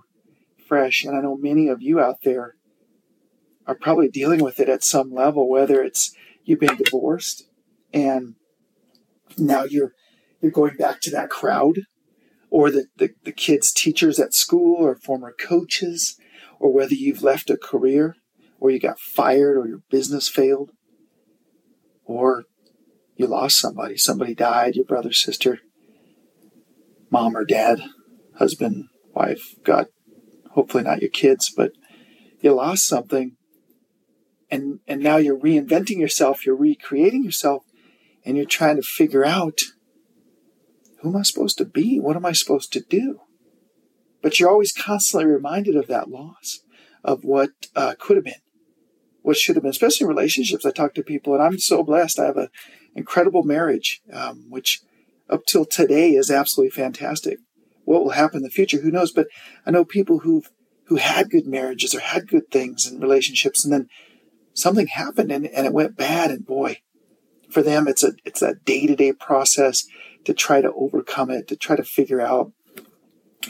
fresh. 0.67 1.05
And 1.05 1.15
I 1.15 1.21
know 1.21 1.38
many 1.38 1.69
of 1.69 1.81
you 1.81 2.01
out 2.01 2.23
there 2.25 2.55
are 3.65 3.75
probably 3.75 4.10
dealing 4.10 4.43
with 4.43 4.60
it 4.60 4.67
at 4.67 4.83
some 4.83 5.13
level, 5.13 5.49
whether 5.49 5.81
it's 5.81 6.13
you've 6.43 6.60
been 6.60 6.75
divorced 6.75 7.47
and 7.93 8.36
now 9.38 9.63
you're 9.63 9.93
you're 10.41 10.51
going 10.51 10.75
back 10.75 10.99
to 10.99 11.12
that 11.12 11.29
crowd 11.29 11.77
or 12.49 12.71
the, 12.71 12.86
the, 12.97 13.10
the 13.23 13.31
kids 13.31 13.71
teachers 13.71 14.19
at 14.19 14.33
school 14.33 14.75
or 14.75 14.95
former 14.95 15.33
coaches 15.38 16.17
or 16.60 16.71
whether 16.71 16.93
you've 16.93 17.23
left 17.23 17.49
a 17.49 17.57
career 17.57 18.15
or 18.60 18.71
you 18.71 18.79
got 18.79 18.99
fired 18.99 19.57
or 19.57 19.67
your 19.67 19.81
business 19.89 20.27
failed 20.27 20.71
or 22.05 22.45
you 23.15 23.27
lost 23.27 23.60
somebody. 23.60 23.97
Somebody 23.97 24.33
died 24.33 24.75
your 24.75 24.86
brother 24.86 25.12
sister 25.12 25.60
mom 27.10 27.36
or 27.36 27.45
dad 27.45 27.81
husband 28.36 28.86
wife 29.13 29.55
god 29.63 29.88
hopefully 30.51 30.83
not 30.83 31.01
your 31.01 31.10
kids 31.10 31.51
but 31.55 31.71
you 32.41 32.53
lost 32.53 32.88
something 32.88 33.36
and 34.49 34.79
and 34.88 35.01
now 35.01 35.17
you're 35.17 35.39
reinventing 35.39 35.99
yourself 35.99 36.45
you're 36.45 36.55
recreating 36.55 37.23
yourself 37.23 37.63
and 38.25 38.36
you're 38.36 38.45
trying 38.45 38.75
to 38.75 38.81
figure 38.81 39.25
out 39.25 39.60
who 41.01 41.10
am 41.10 41.17
I 41.17 41.21
supposed 41.23 41.57
to 41.60 41.65
be? 41.65 41.99
What 41.99 42.15
am 42.15 42.25
I 42.25 42.31
supposed 42.31 42.73
to 42.73 42.81
do? 42.81 43.21
But 44.21 44.39
you're 44.39 44.49
always 44.49 44.73
constantly 44.73 45.29
reminded 45.29 45.75
of 45.75 45.88
that 45.88 46.10
loss, 46.10 46.60
of 47.03 47.23
what 47.23 47.51
uh, 47.75 47.93
could 47.99 48.17
have 48.17 48.25
been, 48.25 48.33
what 49.21 49.38
should 49.38 49.55
have 49.55 49.63
been, 49.63 49.69
especially 49.69 50.05
in 50.05 50.10
relationships. 50.10 50.65
I 50.65 50.71
talk 50.71 50.93
to 50.95 51.03
people, 51.03 51.33
and 51.33 51.43
I'm 51.43 51.60
so 51.60 51.83
blessed. 51.83 52.19
I 52.19 52.25
have 52.25 52.38
an 52.38 52.49
incredible 52.95 53.43
marriage, 53.43 54.01
um, 54.12 54.47
which 54.49 54.81
up 55.29 55.45
till 55.45 55.65
today 55.65 56.12
is 56.12 56.31
absolutely 56.31 56.71
fantastic. 56.71 57.38
What 57.86 58.03
will 58.03 58.12
happen 58.12 58.38
in 58.38 58.43
the 58.43 58.49
future, 58.49 58.81
who 58.81 58.91
knows? 58.91 59.12
But 59.12 59.27
I 59.65 59.71
know 59.71 59.86
people 59.86 60.19
who've 60.19 60.49
who 60.86 60.95
had 60.95 61.29
good 61.29 61.45
marriages 61.45 61.93
or 61.93 61.99
had 61.99 62.29
good 62.29 62.49
things 62.49 62.89
in 62.89 62.99
relationships, 62.99 63.63
and 63.63 63.73
then 63.73 63.88
something 64.53 64.88
happened 64.88 65.31
and, 65.31 65.45
and 65.45 65.67
it 65.67 65.73
went 65.73 65.97
bad, 65.97 66.31
and 66.31 66.45
boy, 66.45 66.79
for 67.49 67.62
them, 67.62 67.88
it's 67.88 68.03
a 68.03 68.13
it's 68.25 68.41
a 68.41 68.55
day 68.55 68.88
to 68.88 68.95
day 68.95 69.13
process 69.13 69.86
to 70.27 70.33
try 70.33 70.59
to 70.59 70.73
overcome 70.73 71.29
it, 71.29 71.47
to 71.47 71.55
try 71.55 71.77
to 71.77 71.85
figure 71.85 72.19
out 72.19 72.51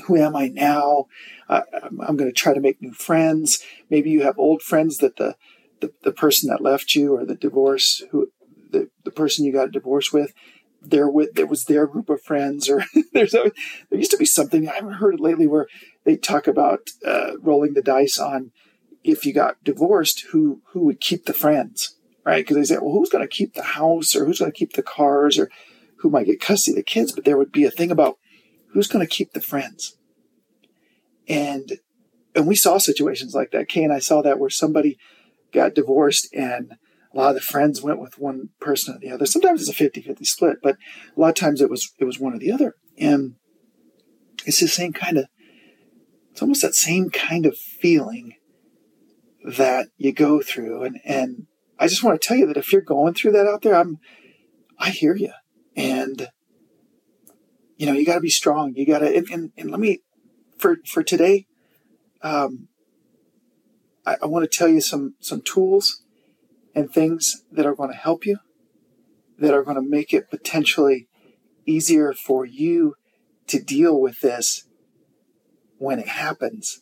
who 0.05 0.15
am 0.15 0.35
I 0.35 0.49
now. 0.49 1.07
Uh, 1.49 1.61
I'm 1.81 2.15
going 2.15 2.29
to 2.29 2.31
try 2.31 2.53
to 2.53 2.59
make 2.59 2.79
new 2.79 2.93
friends. 2.93 3.63
Maybe 3.89 4.11
you 4.11 4.21
have 4.21 4.37
old 4.37 4.61
friends 4.61 4.99
that 4.99 5.15
the 5.15 5.35
the, 5.79 5.91
the 6.03 6.11
person 6.11 6.49
that 6.49 6.61
left 6.61 6.93
you 6.93 7.15
or 7.15 7.25
the 7.25 7.35
divorce 7.35 8.03
who 8.11 8.31
the, 8.71 8.89
the 9.03 9.11
person 9.11 9.43
you 9.43 9.53
got 9.53 9.69
a 9.69 9.71
divorce 9.71 10.11
with 10.13 10.33
there 10.83 11.09
with 11.09 11.33
there 11.33 11.47
was 11.47 11.65
their 11.65 11.87
group 11.87 12.09
of 12.09 12.21
friends 12.21 12.69
or 12.69 12.83
there's 13.13 13.33
a, 13.33 13.51
there 13.89 13.99
used 13.99 14.11
to 14.11 14.17
be 14.17 14.25
something 14.25 14.69
I 14.69 14.75
haven't 14.75 14.93
heard 14.93 15.15
it 15.15 15.19
lately 15.19 15.47
where 15.47 15.67
they 16.03 16.15
talk 16.15 16.47
about 16.47 16.89
uh, 17.05 17.39
rolling 17.39 17.73
the 17.73 17.83
dice 17.83 18.19
on 18.19 18.51
if 19.03 19.25
you 19.25 19.33
got 19.33 19.63
divorced 19.63 20.25
who 20.31 20.61
who 20.73 20.81
would 20.81 20.99
keep 20.99 21.25
the 21.25 21.33
friends 21.33 21.97
right? 22.27 22.45
Because 22.45 22.57
they 22.57 22.75
say, 22.75 22.77
well, 22.81 22.91
who's 22.91 23.09
going 23.09 23.23
to 23.23 23.27
keep 23.27 23.53
the 23.53 23.63
house 23.63 24.13
or 24.13 24.25
who's 24.25 24.39
going 24.39 24.51
to 24.51 24.57
keep 24.57 24.73
the 24.73 24.83
cars 24.83 25.39
or 25.39 25.49
who 25.99 26.09
might 26.09 26.25
get 26.25 26.41
custody 26.41 26.73
of 26.73 26.77
the 26.77 26.83
kids? 26.83 27.11
But 27.11 27.25
there 27.25 27.37
would 27.37 27.51
be 27.51 27.65
a 27.65 27.71
thing 27.71 27.91
about 27.91 28.17
who's 28.71 28.87
going 28.87 29.05
to 29.05 29.09
keep 29.09 29.33
the 29.33 29.41
friends. 29.41 29.97
And 31.27 31.79
and 32.35 32.47
we 32.47 32.55
saw 32.55 32.77
situations 32.77 33.33
like 33.33 33.51
that. 33.51 33.67
Kay 33.67 33.83
and 33.83 33.93
I 33.93 33.99
saw 33.99 34.21
that 34.21 34.39
where 34.39 34.49
somebody 34.49 34.97
got 35.51 35.73
divorced 35.73 36.29
and 36.33 36.73
a 37.13 37.17
lot 37.17 37.29
of 37.29 37.35
the 37.35 37.41
friends 37.41 37.81
went 37.81 37.99
with 37.99 38.19
one 38.19 38.49
person 38.59 38.95
or 38.95 38.99
the 38.99 39.09
other. 39.09 39.25
Sometimes 39.25 39.67
it's 39.67 39.79
a 39.79 39.83
50-50 39.83 40.25
split, 40.25 40.57
but 40.61 40.77
a 41.15 41.19
lot 41.19 41.29
of 41.29 41.35
times 41.35 41.61
it 41.61 41.69
was 41.69 41.93
it 41.97 42.05
was 42.05 42.19
one 42.19 42.33
or 42.33 42.39
the 42.39 42.51
other. 42.51 42.75
And 42.97 43.35
it's 44.45 44.59
the 44.59 44.67
same 44.67 44.93
kind 44.93 45.17
of 45.17 45.25
it's 46.31 46.41
almost 46.41 46.61
that 46.61 46.75
same 46.75 47.09
kind 47.09 47.45
of 47.45 47.57
feeling 47.57 48.35
that 49.43 49.87
you 49.97 50.11
go 50.11 50.41
through 50.41 50.83
and 50.83 50.99
and 51.03 51.47
I 51.79 51.87
just 51.87 52.03
want 52.03 52.19
to 52.19 52.27
tell 52.27 52.37
you 52.37 52.47
that 52.47 52.57
if 52.57 52.71
you're 52.71 52.81
going 52.81 53.13
through 53.13 53.33
that 53.33 53.47
out 53.47 53.61
there, 53.61 53.75
I'm, 53.75 53.99
I 54.79 54.89
hear 54.89 55.15
you. 55.15 55.31
And, 55.77 56.29
you 57.77 57.85
know, 57.85 57.93
you 57.93 58.05
got 58.05 58.15
to 58.15 58.19
be 58.19 58.29
strong. 58.29 58.73
You 58.75 58.85
got 58.85 58.99
to, 58.99 59.15
and, 59.15 59.29
and, 59.29 59.51
and, 59.57 59.71
let 59.71 59.79
me, 59.79 60.01
for, 60.57 60.77
for 60.85 61.03
today, 61.03 61.45
um, 62.21 62.67
I, 64.05 64.17
I 64.23 64.25
want 64.25 64.49
to 64.49 64.57
tell 64.57 64.67
you 64.67 64.81
some, 64.81 65.13
some 65.19 65.41
tools 65.41 66.03
and 66.75 66.91
things 66.91 67.43
that 67.51 67.65
are 67.65 67.75
going 67.75 67.91
to 67.91 67.97
help 67.97 68.25
you, 68.25 68.39
that 69.37 69.53
are 69.53 69.63
going 69.63 69.75
to 69.75 69.87
make 69.87 70.13
it 70.13 70.29
potentially 70.29 71.07
easier 71.65 72.11
for 72.11 72.45
you 72.45 72.95
to 73.47 73.61
deal 73.61 73.99
with 73.99 74.21
this 74.21 74.67
when 75.77 75.99
it 75.99 76.07
happens 76.07 76.81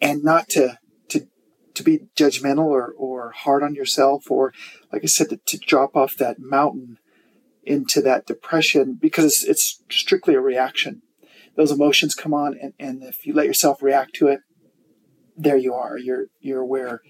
and 0.00 0.22
not 0.22 0.48
to 0.48 0.78
to 1.08 1.26
to 1.74 1.82
be 1.82 2.00
judgmental 2.16 2.66
or, 2.66 2.92
or 2.96 3.32
hard 3.32 3.62
on 3.62 3.74
yourself 3.74 4.30
or 4.30 4.52
like 4.92 5.02
i 5.02 5.06
said 5.06 5.28
to, 5.28 5.38
to 5.46 5.58
drop 5.58 5.96
off 5.96 6.16
that 6.16 6.38
mountain 6.38 6.98
into 7.66 8.00
that 8.00 8.26
depression 8.26 8.96
because 9.00 9.24
it's, 9.24 9.44
it's, 9.44 9.82
strictly 9.90 10.34
a 10.34 10.40
reaction. 10.40 11.02
Those 11.56 11.70
emotions 11.70 12.14
come 12.14 12.32
on 12.32 12.56
and, 12.60 12.72
and 12.78 13.02
if 13.02 13.26
you 13.26 13.32
let 13.32 13.46
yourself 13.46 13.82
react 13.82 14.14
to 14.16 14.28
it 14.28 14.40
there 15.36 15.56
you 15.56 15.74
are. 15.74 15.98
You're 15.98 16.26
you're 16.40 16.64
where 16.64 17.02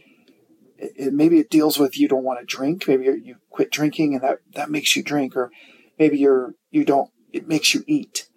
it, 0.78 0.92
it, 0.96 1.12
maybe 1.12 1.38
it 1.38 1.50
deals 1.50 1.78
with 1.78 1.98
you 1.98 2.08
don't 2.08 2.24
want 2.24 2.40
to 2.40 2.44
drink. 2.44 2.88
Maybe 2.88 3.04
you 3.04 3.36
quit 3.50 3.70
drinking 3.70 4.14
and 4.14 4.22
that 4.22 4.38
that 4.54 4.70
makes 4.70 4.96
you 4.96 5.02
drink 5.02 5.36
or 5.36 5.50
maybe 5.98 6.18
you're 6.18 6.54
you 6.70 6.84
don't 6.84 7.10
it 7.32 7.48
makes 7.48 7.74
you 7.74 7.84
eat 7.86 8.28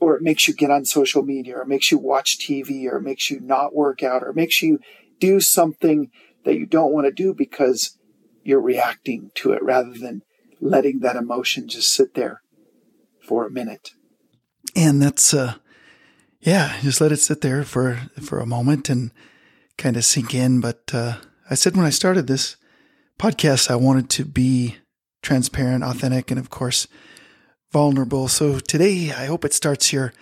or 0.00 0.16
it 0.16 0.22
makes 0.22 0.46
you 0.46 0.54
get 0.54 0.70
on 0.70 0.84
social 0.84 1.22
media 1.22 1.56
or 1.56 1.62
it 1.62 1.68
makes 1.68 1.90
you 1.90 1.98
watch 1.98 2.38
tv 2.38 2.86
or 2.86 2.98
it 2.98 3.02
makes 3.02 3.30
you 3.30 3.40
not 3.40 3.74
work 3.74 4.02
out 4.02 4.22
or 4.22 4.30
it 4.30 4.36
makes 4.36 4.62
you 4.62 4.78
do 5.18 5.40
something 5.40 6.10
that 6.44 6.54
you 6.54 6.66
don't 6.66 6.92
want 6.92 7.04
to 7.04 7.12
do 7.12 7.34
because 7.34 7.98
you're 8.44 8.60
reacting 8.60 9.30
to 9.34 9.52
it 9.52 9.62
rather 9.62 9.92
than 9.92 10.22
letting 10.60 11.00
that 11.00 11.16
emotion 11.16 11.68
just 11.68 11.92
sit 11.92 12.14
there 12.14 12.42
for 13.20 13.46
a 13.46 13.50
minute. 13.50 13.92
And 14.74 15.02
that's 15.02 15.34
uh 15.34 15.54
yeah, 16.40 16.78
just 16.82 17.00
let 17.00 17.12
it 17.12 17.18
sit 17.18 17.40
there 17.40 17.64
for 17.64 18.10
for 18.20 18.38
a 18.38 18.46
moment 18.46 18.88
and 18.88 19.10
kind 19.76 19.96
of 19.96 20.04
sink 20.04 20.34
in, 20.34 20.60
but 20.60 20.90
uh 20.92 21.16
I 21.50 21.54
said 21.54 21.76
when 21.76 21.86
I 21.86 21.90
started 21.90 22.26
this 22.26 22.56
podcast 23.18 23.70
I 23.70 23.76
wanted 23.76 24.10
to 24.10 24.24
be 24.24 24.76
transparent, 25.22 25.84
authentic 25.84 26.30
and 26.30 26.38
of 26.38 26.50
course 26.50 26.86
vulnerable. 27.70 28.28
So 28.28 28.58
today 28.58 29.12
I 29.12 29.26
hope 29.26 29.44
it 29.44 29.52
starts 29.52 29.92
your 29.92 30.12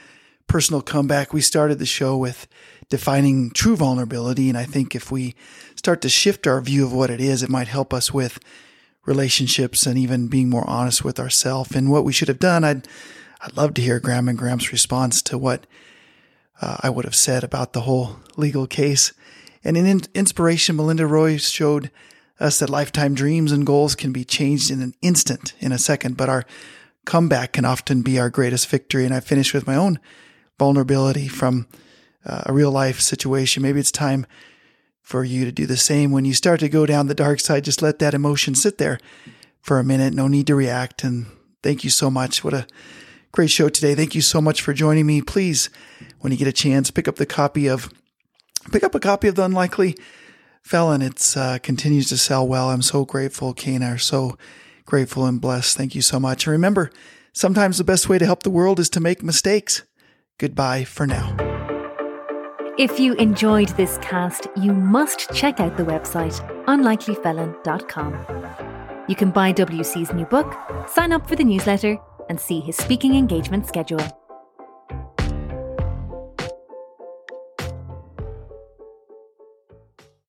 personal 0.46 0.83
comeback. 0.83 1.33
We 1.33 1.40
started 1.40 1.79
the 1.79 1.87
show 1.87 2.16
with 2.16 2.46
defining 2.88 3.51
true 3.51 3.77
vulnerability. 3.77 4.49
And 4.49 4.57
I 4.57 4.64
think 4.64 4.94
if 4.94 5.11
we 5.11 5.35
start 5.75 6.01
to 6.03 6.09
shift 6.09 6.46
our 6.46 6.61
view 6.61 6.85
of 6.85 6.92
what 6.92 7.11
it 7.11 7.20
is, 7.20 7.42
it 7.42 7.51
might 7.51 7.68
help 7.68 7.92
us 7.92 8.12
with 8.12 8.38
relationships 9.06 9.86
and 9.86 9.96
even 9.96 10.28
being 10.28 10.50
more 10.50 10.68
honest 10.68 11.04
with 11.04 11.18
ourselves 11.18 11.74
and 11.74 11.90
what 11.90 12.04
we 12.04 12.12
should 12.12 12.28
have 12.28 12.38
done. 12.38 12.64
I'd, 12.64 12.86
I'd 13.40 13.56
love 13.56 13.74
to 13.74 13.82
hear 13.82 14.00
Gram 14.00 14.28
and 14.28 14.36
Gramps' 14.36 14.72
response 14.72 15.22
to 15.22 15.38
what 15.38 15.66
uh, 16.60 16.76
I 16.80 16.90
would 16.90 17.04
have 17.04 17.14
said 17.14 17.44
about 17.44 17.72
the 17.72 17.82
whole 17.82 18.16
legal 18.36 18.66
case. 18.66 19.12
And 19.62 19.76
in 19.76 20.02
inspiration, 20.14 20.76
Melinda 20.76 21.06
Roy 21.06 21.38
showed 21.38 21.90
us 22.38 22.58
that 22.58 22.70
lifetime 22.70 23.14
dreams 23.14 23.52
and 23.52 23.66
goals 23.66 23.94
can 23.94 24.12
be 24.12 24.24
changed 24.24 24.70
in 24.70 24.82
an 24.82 24.94
instant, 25.00 25.54
in 25.58 25.72
a 25.72 25.78
second, 25.78 26.16
but 26.16 26.28
our 26.28 26.44
comeback 27.04 27.52
can 27.52 27.64
often 27.64 28.02
be 28.02 28.18
our 28.18 28.30
greatest 28.30 28.68
victory. 28.68 29.04
And 29.04 29.14
I 29.14 29.20
finished 29.20 29.54
with 29.54 29.66
my 29.66 29.76
own 29.76 29.98
vulnerability 30.58 31.28
from 31.28 31.66
uh, 32.24 32.42
a 32.46 32.52
real 32.52 32.70
life 32.70 33.00
situation. 33.00 33.62
Maybe 33.62 33.80
it's 33.80 33.92
time 33.92 34.26
for 35.06 35.22
you 35.22 35.44
to 35.44 35.52
do 35.52 35.66
the 35.66 35.76
same. 35.76 36.10
When 36.10 36.24
you 36.24 36.34
start 36.34 36.58
to 36.58 36.68
go 36.68 36.84
down 36.84 37.06
the 37.06 37.14
dark 37.14 37.38
side, 37.38 37.62
just 37.62 37.80
let 37.80 38.00
that 38.00 38.12
emotion 38.12 38.56
sit 38.56 38.78
there 38.78 38.98
for 39.62 39.78
a 39.78 39.84
minute. 39.84 40.12
No 40.12 40.26
need 40.26 40.48
to 40.48 40.56
react. 40.56 41.04
And 41.04 41.26
thank 41.62 41.84
you 41.84 41.90
so 41.90 42.10
much. 42.10 42.42
What 42.42 42.52
a 42.52 42.66
great 43.30 43.52
show 43.52 43.68
today. 43.68 43.94
Thank 43.94 44.16
you 44.16 44.20
so 44.20 44.40
much 44.40 44.60
for 44.60 44.74
joining 44.74 45.06
me. 45.06 45.22
Please, 45.22 45.70
when 46.18 46.32
you 46.32 46.36
get 46.36 46.48
a 46.48 46.52
chance, 46.52 46.90
pick 46.90 47.06
up 47.06 47.16
the 47.16 47.24
copy 47.24 47.68
of 47.68 47.88
pick 48.72 48.82
up 48.82 48.96
a 48.96 49.00
copy 49.00 49.28
of 49.28 49.36
the 49.36 49.44
Unlikely 49.44 49.96
Felon. 50.64 51.02
It's 51.02 51.36
uh, 51.36 51.58
continues 51.62 52.08
to 52.08 52.18
sell 52.18 52.46
well. 52.46 52.70
I'm 52.70 52.82
so 52.82 53.04
grateful. 53.04 53.54
I 53.64 53.84
are 53.84 53.98
so 53.98 54.36
grateful 54.86 55.24
and 55.24 55.40
blessed. 55.40 55.76
Thank 55.76 55.94
you 55.94 56.02
so 56.02 56.18
much. 56.18 56.48
And 56.48 56.52
remember, 56.52 56.90
sometimes 57.32 57.78
the 57.78 57.84
best 57.84 58.08
way 58.08 58.18
to 58.18 58.26
help 58.26 58.42
the 58.42 58.50
world 58.50 58.80
is 58.80 58.90
to 58.90 59.00
make 59.00 59.22
mistakes. 59.22 59.84
Goodbye 60.36 60.82
for 60.82 61.06
now. 61.06 61.45
If 62.78 63.00
you 63.00 63.14
enjoyed 63.14 63.70
this 63.70 63.96
cast, 64.02 64.48
you 64.54 64.74
must 64.74 65.32
check 65.32 65.60
out 65.60 65.78
the 65.78 65.82
website 65.82 66.38
unlikelyfelon.com. 66.66 69.06
You 69.08 69.16
can 69.16 69.30
buy 69.30 69.54
WC's 69.54 70.12
new 70.12 70.26
book, 70.26 70.54
sign 70.86 71.10
up 71.10 71.26
for 71.26 71.36
the 71.36 71.44
newsletter, 71.44 71.96
and 72.28 72.38
see 72.38 72.60
his 72.60 72.76
speaking 72.76 73.14
engagement 73.14 73.66
schedule. 73.66 74.02